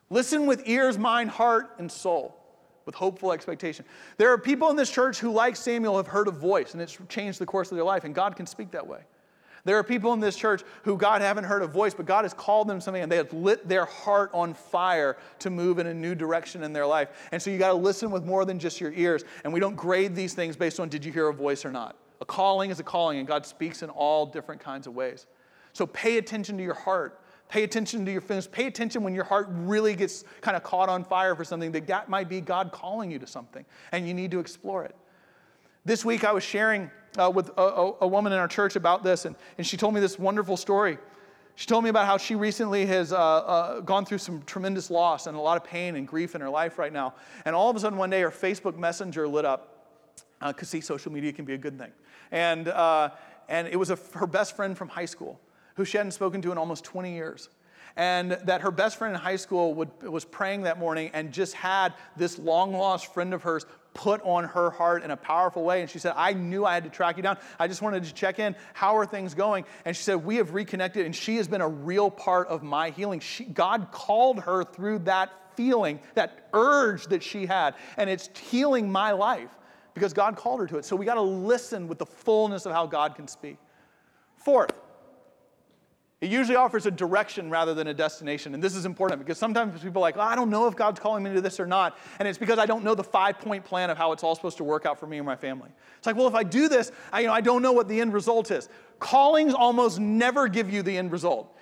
listen 0.08 0.46
with 0.46 0.62
ears, 0.64 0.96
mind, 0.96 1.28
heart, 1.28 1.74
and 1.76 1.92
soul 1.92 2.39
with 2.86 2.94
hopeful 2.94 3.32
expectation. 3.32 3.84
There 4.16 4.30
are 4.32 4.38
people 4.38 4.70
in 4.70 4.76
this 4.76 4.90
church 4.90 5.18
who, 5.18 5.30
like 5.30 5.56
Samuel, 5.56 5.96
have 5.96 6.06
heard 6.06 6.28
a 6.28 6.32
voice 6.32 6.72
and 6.72 6.82
it's 6.82 6.98
changed 7.08 7.38
the 7.38 7.46
course 7.46 7.70
of 7.70 7.76
their 7.76 7.84
life, 7.84 8.04
and 8.04 8.14
God 8.14 8.36
can 8.36 8.46
speak 8.46 8.70
that 8.72 8.86
way. 8.86 9.00
There 9.64 9.76
are 9.76 9.84
people 9.84 10.12
in 10.12 10.20
this 10.20 10.36
church 10.36 10.62
who 10.84 10.96
God 10.96 11.20
haven't 11.20 11.44
heard 11.44 11.62
a 11.62 11.66
voice, 11.66 11.92
but 11.92 12.06
God 12.06 12.24
has 12.24 12.32
called 12.32 12.66
them 12.66 12.80
something 12.80 13.02
and 13.02 13.12
they 13.12 13.16
have 13.16 13.32
lit 13.32 13.68
their 13.68 13.84
heart 13.84 14.30
on 14.32 14.54
fire 14.54 15.18
to 15.40 15.50
move 15.50 15.78
in 15.78 15.86
a 15.86 15.94
new 15.94 16.14
direction 16.14 16.62
in 16.62 16.72
their 16.72 16.86
life. 16.86 17.28
And 17.30 17.42
so 17.42 17.50
you 17.50 17.58
got 17.58 17.68
to 17.68 17.74
listen 17.74 18.10
with 18.10 18.24
more 18.24 18.44
than 18.44 18.58
just 18.58 18.80
your 18.80 18.92
ears. 18.92 19.22
And 19.44 19.52
we 19.52 19.60
don't 19.60 19.76
grade 19.76 20.14
these 20.14 20.34
things 20.34 20.56
based 20.56 20.80
on 20.80 20.88
did 20.88 21.04
you 21.04 21.12
hear 21.12 21.28
a 21.28 21.34
voice 21.34 21.64
or 21.64 21.70
not. 21.70 21.96
A 22.20 22.24
calling 22.24 22.70
is 22.70 22.80
a 22.80 22.82
calling, 22.82 23.18
and 23.18 23.26
God 23.26 23.46
speaks 23.46 23.82
in 23.82 23.90
all 23.90 24.26
different 24.26 24.60
kinds 24.60 24.86
of 24.86 24.94
ways. 24.94 25.26
So 25.72 25.86
pay 25.86 26.18
attention 26.18 26.56
to 26.58 26.62
your 26.62 26.74
heart. 26.74 27.19
Pay 27.50 27.64
attention 27.64 28.04
to 28.04 28.12
your 28.12 28.20
feelings. 28.20 28.46
Pay 28.46 28.66
attention 28.66 29.02
when 29.02 29.12
your 29.12 29.24
heart 29.24 29.48
really 29.50 29.96
gets 29.96 30.22
kind 30.40 30.56
of 30.56 30.62
caught 30.62 30.88
on 30.88 31.02
fire 31.02 31.34
for 31.34 31.44
something 31.44 31.72
that 31.72 31.88
that 31.88 32.08
might 32.08 32.28
be 32.28 32.40
God 32.40 32.70
calling 32.70 33.10
you 33.10 33.18
to 33.18 33.26
something, 33.26 33.66
and 33.90 34.06
you 34.06 34.14
need 34.14 34.30
to 34.30 34.38
explore 34.38 34.84
it. 34.84 34.94
This 35.84 36.04
week 36.04 36.22
I 36.22 36.30
was 36.30 36.44
sharing 36.44 36.92
uh, 37.18 37.28
with 37.34 37.48
a, 37.56 37.60
a, 37.60 37.94
a, 38.02 38.06
woman 38.06 38.32
in 38.32 38.38
our 38.38 38.46
church 38.46 38.76
about 38.76 39.02
this, 39.02 39.24
and, 39.24 39.34
and 39.58 39.66
she 39.66 39.76
told 39.76 39.94
me 39.94 40.00
this 40.00 40.16
wonderful 40.16 40.56
story. 40.56 40.96
She 41.56 41.66
told 41.66 41.82
me 41.82 41.90
about 41.90 42.06
how 42.06 42.18
she 42.18 42.36
recently 42.36 42.86
has 42.86 43.12
uh, 43.12 43.16
uh, 43.16 43.80
gone 43.80 44.06
through 44.06 44.18
some 44.18 44.42
tremendous 44.42 44.88
loss 44.88 45.26
and 45.26 45.36
a 45.36 45.40
lot 45.40 45.56
of 45.56 45.64
pain 45.64 45.96
and 45.96 46.06
grief 46.06 46.36
in 46.36 46.40
her 46.40 46.48
life 46.48 46.78
right 46.78 46.92
now. 46.92 47.14
And 47.44 47.56
all 47.56 47.68
of 47.68 47.74
a 47.74 47.80
sudden, 47.80 47.98
one 47.98 48.10
day, 48.10 48.20
her 48.20 48.30
Facebook 48.30 48.78
Messenger 48.78 49.26
lit 49.26 49.44
up 49.44 49.88
because, 50.46 50.68
uh, 50.68 50.70
see, 50.70 50.80
social 50.80 51.10
media 51.10 51.32
can 51.32 51.44
be 51.44 51.54
a 51.54 51.58
good 51.58 51.76
thing. 51.76 51.90
And, 52.30 52.68
uh, 52.68 53.10
and 53.48 53.66
it 53.66 53.76
was 53.76 53.90
a, 53.90 53.98
her 54.14 54.28
best 54.28 54.54
friend 54.54 54.78
from 54.78 54.88
high 54.88 55.04
school 55.04 55.40
who 55.80 55.84
she 55.86 55.96
hadn't 55.96 56.12
spoken 56.12 56.42
to 56.42 56.52
in 56.52 56.58
almost 56.58 56.84
20 56.84 57.14
years. 57.14 57.48
And 57.96 58.32
that 58.32 58.60
her 58.60 58.70
best 58.70 58.98
friend 58.98 59.14
in 59.14 59.20
high 59.20 59.36
school 59.36 59.72
would, 59.74 60.02
was 60.02 60.26
praying 60.26 60.62
that 60.64 60.78
morning 60.78 61.10
and 61.14 61.32
just 61.32 61.54
had 61.54 61.94
this 62.18 62.38
long 62.38 62.74
lost 62.74 63.14
friend 63.14 63.32
of 63.32 63.42
hers 63.42 63.64
put 63.94 64.20
on 64.20 64.44
her 64.44 64.68
heart 64.70 65.02
in 65.02 65.10
a 65.10 65.16
powerful 65.16 65.64
way. 65.64 65.80
And 65.80 65.88
she 65.88 65.98
said, 65.98 66.12
I 66.16 66.34
knew 66.34 66.66
I 66.66 66.74
had 66.74 66.84
to 66.84 66.90
track 66.90 67.16
you 67.16 67.22
down. 67.22 67.38
I 67.58 67.66
just 67.66 67.80
wanted 67.80 68.04
to 68.04 68.12
check 68.12 68.38
in. 68.38 68.54
How 68.74 68.94
are 68.94 69.06
things 69.06 69.32
going? 69.32 69.64
And 69.86 69.96
she 69.96 70.02
said, 70.02 70.16
We 70.16 70.36
have 70.36 70.52
reconnected, 70.52 71.06
and 71.06 71.16
she 71.16 71.36
has 71.36 71.48
been 71.48 71.62
a 71.62 71.68
real 71.68 72.10
part 72.10 72.48
of 72.48 72.62
my 72.62 72.90
healing. 72.90 73.20
She, 73.20 73.44
God 73.46 73.88
called 73.90 74.40
her 74.40 74.64
through 74.64 74.98
that 75.00 75.32
feeling, 75.56 75.98
that 76.14 76.50
urge 76.52 77.06
that 77.06 77.22
she 77.22 77.46
had, 77.46 77.74
and 77.96 78.10
it's 78.10 78.28
healing 78.38 78.92
my 78.92 79.12
life. 79.12 79.50
because 79.94 80.12
God 80.12 80.36
called 80.36 80.60
her 80.60 80.66
to 80.66 80.76
it. 80.76 80.84
So 80.84 80.94
we 80.94 81.06
got 81.06 81.14
to 81.14 81.22
listen 81.22 81.88
with 81.88 81.98
the 81.98 82.06
fullness 82.06 82.66
of 82.66 82.72
how 82.72 82.86
God 82.86 83.14
can 83.14 83.26
speak. 83.26 83.56
Fourth, 84.36 84.72
it 86.20 86.30
usually 86.30 86.56
offers 86.56 86.84
a 86.84 86.90
direction 86.90 87.48
rather 87.48 87.72
than 87.72 87.86
a 87.86 87.94
destination. 87.94 88.52
And 88.52 88.62
this 88.62 88.76
is 88.76 88.84
important 88.84 89.20
because 89.20 89.38
sometimes 89.38 89.80
people 89.80 90.02
are 90.02 90.06
like, 90.06 90.18
oh, 90.18 90.20
I 90.20 90.36
don't 90.36 90.50
know 90.50 90.66
if 90.66 90.76
God's 90.76 91.00
calling 91.00 91.24
me 91.24 91.32
to 91.32 91.40
this 91.40 91.58
or 91.58 91.66
not. 91.66 91.96
And 92.18 92.28
it's 92.28 92.36
because 92.36 92.58
I 92.58 92.66
don't 92.66 92.84
know 92.84 92.94
the 92.94 93.02
five 93.02 93.38
point 93.38 93.64
plan 93.64 93.88
of 93.88 93.96
how 93.96 94.12
it's 94.12 94.22
all 94.22 94.34
supposed 94.34 94.58
to 94.58 94.64
work 94.64 94.84
out 94.84 95.00
for 95.00 95.06
me 95.06 95.16
and 95.16 95.24
my 95.24 95.36
family. 95.36 95.70
It's 95.96 96.06
like, 96.06 96.16
well, 96.16 96.28
if 96.28 96.34
I 96.34 96.42
do 96.42 96.68
this, 96.68 96.92
I, 97.10 97.20
you 97.20 97.26
know, 97.28 97.32
I 97.32 97.40
don't 97.40 97.62
know 97.62 97.72
what 97.72 97.88
the 97.88 97.98
end 98.00 98.12
result 98.12 98.50
is. 98.50 98.68
Callings 98.98 99.54
almost 99.54 99.98
never 99.98 100.46
give 100.46 100.70
you 100.70 100.82
the 100.82 100.96
end 100.98 101.10
result. 101.10 101.56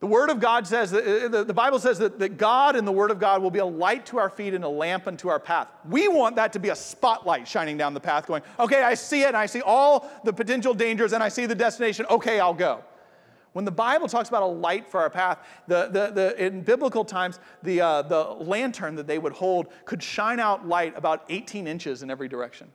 The 0.00 0.06
Word 0.06 0.30
of 0.30 0.40
God 0.40 0.66
says, 0.66 0.92
uh, 0.92 1.44
the 1.46 1.54
Bible 1.54 1.78
says 1.78 1.98
that, 2.00 2.18
that 2.18 2.36
God 2.36 2.76
and 2.76 2.86
the 2.86 2.92
Word 2.92 3.10
of 3.12 3.20
God 3.20 3.40
will 3.40 3.52
be 3.52 3.60
a 3.60 3.64
light 3.64 4.04
to 4.06 4.18
our 4.18 4.28
feet 4.28 4.52
and 4.52 4.62
a 4.62 4.68
lamp 4.68 5.06
unto 5.06 5.28
our 5.28 5.40
path. 5.40 5.68
We 5.88 6.08
want 6.08 6.36
that 6.36 6.52
to 6.54 6.58
be 6.58 6.68
a 6.68 6.76
spotlight 6.76 7.48
shining 7.48 7.78
down 7.78 7.94
the 7.94 8.00
path, 8.00 8.26
going, 8.26 8.42
okay, 8.58 8.82
I 8.82 8.94
see 8.94 9.22
it, 9.22 9.28
and 9.28 9.36
I 9.36 9.46
see 9.46 9.62
all 9.62 10.10
the 10.22 10.32
potential 10.32 10.74
dangers, 10.74 11.14
and 11.14 11.22
I 11.22 11.30
see 11.30 11.46
the 11.46 11.54
destination. 11.54 12.04
Okay, 12.10 12.40
I'll 12.40 12.52
go. 12.52 12.84
When 13.56 13.64
the 13.64 13.70
Bible 13.70 14.06
talks 14.06 14.28
about 14.28 14.42
a 14.42 14.52
light 14.52 14.86
for 14.86 15.00
our 15.00 15.08
path, 15.08 15.38
the, 15.66 15.86
the, 15.86 16.10
the, 16.10 16.44
in 16.44 16.60
biblical 16.60 17.06
times, 17.06 17.40
the, 17.62 17.80
uh, 17.80 18.02
the 18.02 18.22
lantern 18.22 18.94
that 18.96 19.06
they 19.06 19.18
would 19.18 19.32
hold 19.32 19.68
could 19.86 20.02
shine 20.02 20.38
out 20.38 20.68
light 20.68 20.92
about 20.94 21.24
18 21.30 21.66
inches 21.66 22.02
in 22.02 22.10
every 22.10 22.28
direction. 22.28 22.68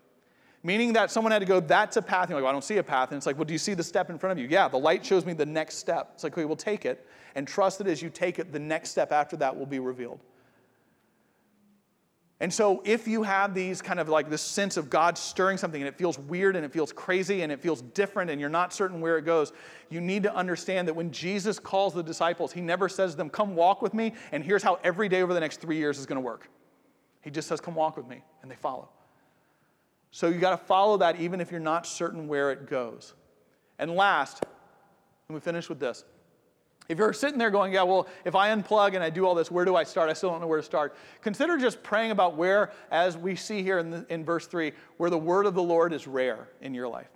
Meaning 0.64 0.94
that 0.94 1.12
someone 1.12 1.32
had 1.32 1.38
to 1.38 1.46
go, 1.46 1.60
that's 1.60 1.98
a 1.98 2.02
path. 2.02 2.30
You're 2.30 2.38
like, 2.40 2.46
well, 2.46 2.50
I 2.50 2.54
don't 2.54 2.64
see 2.64 2.78
a 2.78 2.84
path. 2.84 3.12
And 3.12 3.18
it's 3.18 3.28
like, 3.28 3.38
well, 3.38 3.46
do 3.46 3.54
you 3.54 3.60
see 3.60 3.76
the 3.76 3.84
step 3.84 4.10
in 4.10 4.18
front 4.18 4.32
of 4.32 4.40
you? 4.40 4.50
Yeah, 4.50 4.68
the 4.70 4.80
light 4.80 5.06
shows 5.06 5.24
me 5.24 5.34
the 5.34 5.46
next 5.46 5.76
step. 5.76 6.14
It's 6.16 6.24
like, 6.24 6.34
okay, 6.34 6.46
we'll 6.46 6.56
take 6.56 6.88
it 6.88 7.06
and 7.36 7.48
trust 7.48 7.78
that 7.78 7.86
as 7.86 8.02
you 8.02 8.10
take 8.10 8.40
it, 8.40 8.52
the 8.52 8.58
next 8.58 8.90
step 8.90 9.12
after 9.12 9.38
that 9.38 9.56
will 9.56 9.68
be 9.68 9.78
revealed. 9.78 10.20
And 12.42 12.52
so, 12.52 12.82
if 12.84 13.08
you 13.08 13.22
have 13.22 13.54
these 13.54 13.84
kind 13.84 14.00
of 14.00 14.10
like 14.10 14.28
this 14.28 14.42
sense 14.42 14.76
of 14.76 14.90
God 14.90 15.16
stirring 15.16 15.60
something 15.60 15.80
and 15.80 15.88
it 15.88 15.96
feels 15.96 16.18
weird 16.18 16.56
and 16.56 16.66
it 16.66 16.74
feels 16.74 16.92
crazy 16.92 17.44
and 17.44 17.52
it 17.52 17.62
feels 17.62 17.84
different 17.84 18.32
and 18.32 18.42
you're 18.42 18.50
not 18.50 18.74
certain 18.74 19.00
where 19.00 19.20
it 19.20 19.26
goes, 19.26 19.54
you 19.92 20.02
need 20.02 20.24
to 20.24 20.36
understand 20.36 20.88
that 20.88 20.96
when 20.96 21.12
Jesus 21.12 21.60
calls 21.60 21.94
the 21.94 22.02
disciples, 22.02 22.52
he 22.52 22.60
never 22.60 22.90
says 22.90 23.12
to 23.12 23.18
them, 23.18 23.30
Come 23.30 23.56
walk 23.56 23.84
with 23.84 23.94
me, 23.94 24.16
and 24.32 24.44
here's 24.44 24.64
how 24.64 24.80
every 24.84 25.08
day 25.08 25.22
over 25.22 25.36
the 25.36 25.40
next 25.40 25.62
three 25.62 25.78
years 25.78 26.00
is 26.00 26.08
going 26.08 26.16
to 26.16 26.26
work. 26.26 26.50
He 27.22 27.30
just 27.30 27.48
says, 27.48 27.62
Come 27.62 27.76
walk 27.76 27.96
with 27.96 28.08
me, 28.08 28.24
and 28.42 28.50
they 28.50 28.56
follow. 28.56 28.90
So, 30.10 30.28
you 30.28 30.40
got 30.40 30.60
to 30.60 30.66
follow 30.66 30.98
that 30.98 31.22
even 31.22 31.42
if 31.42 31.52
you're 31.52 31.60
not 31.60 31.86
certain 31.86 32.28
where 32.28 32.52
it 32.52 32.68
goes. 32.68 33.14
And 33.78 33.92
last, 33.92 34.44
and 35.28 35.36
we 35.36 35.40
finish 35.42 35.70
with 35.70 35.80
this 35.80 36.06
if 36.90 36.98
you're 36.98 37.14
sitting 37.14 37.38
there 37.38 37.52
going, 37.52 37.74
yeah, 37.74 37.84
well, 37.84 38.08
if 38.26 38.36
I 38.36 38.50
unplug 38.50 38.96
and 38.96 39.04
I 39.04 39.10
do 39.10 39.26
all 39.26 39.36
this, 39.36 39.50
where 39.50 39.66
do 39.66 39.76
I 39.76 39.84
start? 39.84 40.10
I 40.10 40.14
still 40.14 40.30
don't 40.30 40.42
know 40.42 40.48
where 40.48 40.60
to 40.60 40.66
start. 40.66 40.96
Consider 41.22 41.58
just 41.58 41.82
praying 41.84 42.12
about 42.12 42.36
where, 42.36 42.72
as 42.92 43.18
we 43.18 43.36
see 43.36 43.64
here 43.64 43.80
in, 43.80 43.92
the, 43.92 44.06
in 44.10 44.26
verse 44.26 44.48
3, 44.48 44.74
where 44.98 45.10
the 45.10 45.18
word 45.18 45.46
of 45.46 45.54
the 45.54 45.64
Lord 45.64 45.94
is 45.94 46.08
rare 46.08 46.50
in 46.60 46.74
your 46.74 46.88
life. 46.88 47.10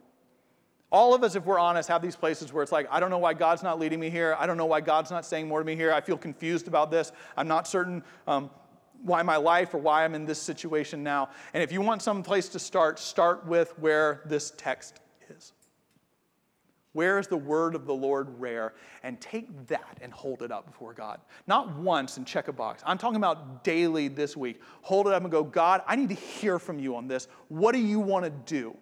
All 0.92 1.14
of 1.14 1.24
us, 1.24 1.36
if 1.36 1.46
we're 1.46 1.60
honest, 1.60 1.90
have 1.90 2.02
these 2.02 2.16
places 2.16 2.54
where 2.54 2.64
it's 2.64 2.72
like, 2.72 2.88
I 2.90 3.02
don't 3.02 3.10
know 3.10 3.18
why 3.18 3.34
God's 3.34 3.64
not 3.64 3.80
leading 3.80 4.00
me 4.00 4.10
here. 4.10 4.38
I 4.40 4.46
don't 4.46 4.56
know 4.56 4.66
why 4.66 4.80
God's 4.82 5.12
not 5.12 5.26
saying 5.26 5.48
more 5.48 5.60
to 5.60 5.66
me 5.66 5.76
here. 5.76 5.92
I 5.92 6.00
feel 6.00 6.18
confused 6.18 6.70
about 6.70 6.90
this. 6.90 7.12
I'm 7.36 7.48
not 7.50 7.68
certain 7.68 8.04
um, 8.28 8.50
why 9.02 9.22
my 9.24 9.36
life 9.36 9.74
or 9.74 9.80
why 9.80 10.06
I'm 10.06 10.16
in 10.16 10.26
this 10.26 10.42
situation 10.42 11.04
now. 11.04 11.30
And 11.54 11.62
if 11.62 11.72
you 11.72 11.82
want 11.82 12.02
some 12.02 12.24
place 12.24 12.48
to 12.50 12.60
start, 12.60 12.98
start 12.98 13.46
with 13.46 13.78
where 13.78 14.22
this 14.26 14.54
text 14.56 15.00
is. 15.30 15.54
Where 16.96 17.20
is 17.20 17.28
the 17.28 17.36
word 17.36 17.76
of 17.76 17.86
the 17.86 17.94
Lord 17.94 18.40
rare? 18.40 18.74
And 19.04 19.20
take 19.20 19.68
that 19.68 19.98
and 20.02 20.14
hold 20.14 20.42
it 20.44 20.50
up 20.50 20.66
before 20.66 20.94
God. 20.94 21.20
Not 21.46 21.76
once 21.76 22.16
and 22.16 22.26
check 22.26 22.48
a 22.48 22.54
box. 22.54 22.82
I'm 22.86 22.98
talking 22.98 23.18
about 23.18 23.66
daily 23.66 24.08
this 24.08 24.38
week. 24.38 24.62
Hold 24.82 25.08
it 25.08 25.14
up 25.14 25.22
and 25.22 25.30
go, 25.30 25.44
God, 25.44 25.82
I 25.88 25.98
need 25.98 26.08
to 26.08 26.16
hear 26.16 26.58
from 26.58 26.80
you 26.80 26.96
on 26.96 27.10
this. 27.10 27.28
What 27.50 27.74
do 27.74 27.80
you 27.80 28.00
want 28.00 28.24
to 28.24 28.30
do? 28.30 28.78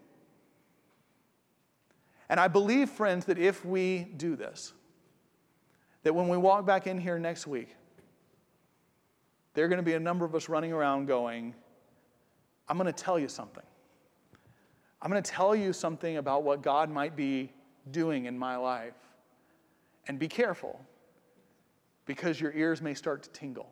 And 2.29 2.39
I 2.39 2.47
believe, 2.47 2.91
friends, 2.91 3.25
that 3.25 3.39
if 3.39 3.65
we 3.65 4.07
do 4.15 4.35
this, 4.35 4.73
that 6.03 6.13
when 6.13 6.29
we 6.29 6.37
walk 6.37 6.67
back 6.67 6.85
in 6.85 6.99
here 6.99 7.17
next 7.17 7.47
week, 7.47 7.75
there 9.55 9.65
are 9.65 9.67
going 9.67 9.77
to 9.77 9.83
be 9.83 9.95
a 9.95 9.99
number 9.99 10.23
of 10.23 10.35
us 10.35 10.49
running 10.49 10.71
around 10.71 11.07
going, 11.07 11.55
I'm 12.69 12.77
going 12.77 12.85
to 12.85 13.03
tell 13.03 13.17
you 13.17 13.27
something. 13.27 13.63
I'm 15.01 15.09
going 15.09 15.23
to 15.23 15.31
tell 15.31 15.55
you 15.55 15.73
something 15.73 16.17
about 16.17 16.43
what 16.43 16.61
God 16.61 16.91
might 16.91 17.15
be 17.15 17.51
doing 17.91 18.25
in 18.25 18.37
my 18.37 18.55
life. 18.55 18.93
And 20.07 20.19
be 20.19 20.27
careful 20.27 20.79
because 22.05 22.39
your 22.39 22.51
ears 22.53 22.81
may 22.81 22.93
start 22.93 23.23
to 23.23 23.29
tingle. 23.29 23.69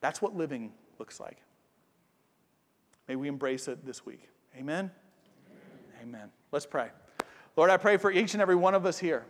That's 0.00 0.20
what 0.20 0.36
living 0.36 0.72
looks 0.98 1.20
like. 1.20 1.38
May 3.08 3.16
we 3.16 3.28
embrace 3.28 3.68
it 3.68 3.84
this 3.86 4.04
week. 4.04 4.28
Amen? 4.56 4.90
Amen. 6.02 6.18
Amen. 6.18 6.30
Let's 6.50 6.66
pray. 6.66 6.90
Lord, 7.56 7.70
I 7.70 7.76
pray 7.76 7.96
for 7.96 8.10
each 8.10 8.34
and 8.34 8.42
every 8.42 8.56
one 8.56 8.74
of 8.74 8.84
us 8.84 8.98
here 8.98 9.24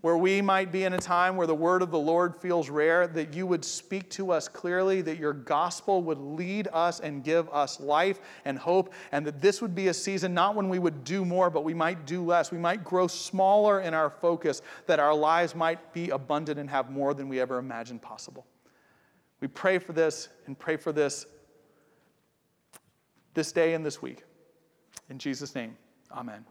where 0.00 0.16
we 0.16 0.40
might 0.40 0.72
be 0.72 0.84
in 0.84 0.92
a 0.92 0.98
time 0.98 1.36
where 1.36 1.46
the 1.46 1.54
word 1.54 1.82
of 1.82 1.90
the 1.90 1.98
Lord 1.98 2.34
feels 2.36 2.70
rare, 2.70 3.06
that 3.06 3.34
you 3.34 3.46
would 3.46 3.64
speak 3.64 4.08
to 4.10 4.32
us 4.32 4.48
clearly, 4.48 5.02
that 5.02 5.18
your 5.18 5.32
gospel 5.32 6.02
would 6.02 6.18
lead 6.18 6.68
us 6.72 7.00
and 7.00 7.22
give 7.22 7.48
us 7.50 7.80
life 7.80 8.20
and 8.44 8.58
hope, 8.58 8.92
and 9.12 9.26
that 9.26 9.40
this 9.40 9.60
would 9.60 9.74
be 9.74 9.88
a 9.88 9.94
season 9.94 10.32
not 10.32 10.54
when 10.54 10.68
we 10.68 10.78
would 10.78 11.04
do 11.04 11.24
more, 11.24 11.50
but 11.50 11.64
we 11.64 11.74
might 11.74 12.06
do 12.06 12.24
less. 12.24 12.50
We 12.50 12.58
might 12.58 12.82
grow 12.82 13.06
smaller 13.06 13.80
in 13.80 13.92
our 13.92 14.10
focus, 14.10 14.62
that 14.86 15.00
our 15.00 15.14
lives 15.14 15.54
might 15.54 15.92
be 15.92 16.10
abundant 16.10 16.58
and 16.58 16.70
have 16.70 16.90
more 16.90 17.12
than 17.12 17.28
we 17.28 17.40
ever 17.40 17.58
imagined 17.58 18.00
possible. 18.00 18.46
We 19.40 19.48
pray 19.48 19.78
for 19.78 19.92
this 19.92 20.28
and 20.46 20.58
pray 20.58 20.76
for 20.76 20.92
this 20.92 21.26
this 23.34 23.52
day 23.52 23.74
and 23.74 23.86
this 23.86 24.02
week. 24.02 24.24
In 25.08 25.18
Jesus' 25.18 25.54
name, 25.54 25.76
amen. 26.12 26.44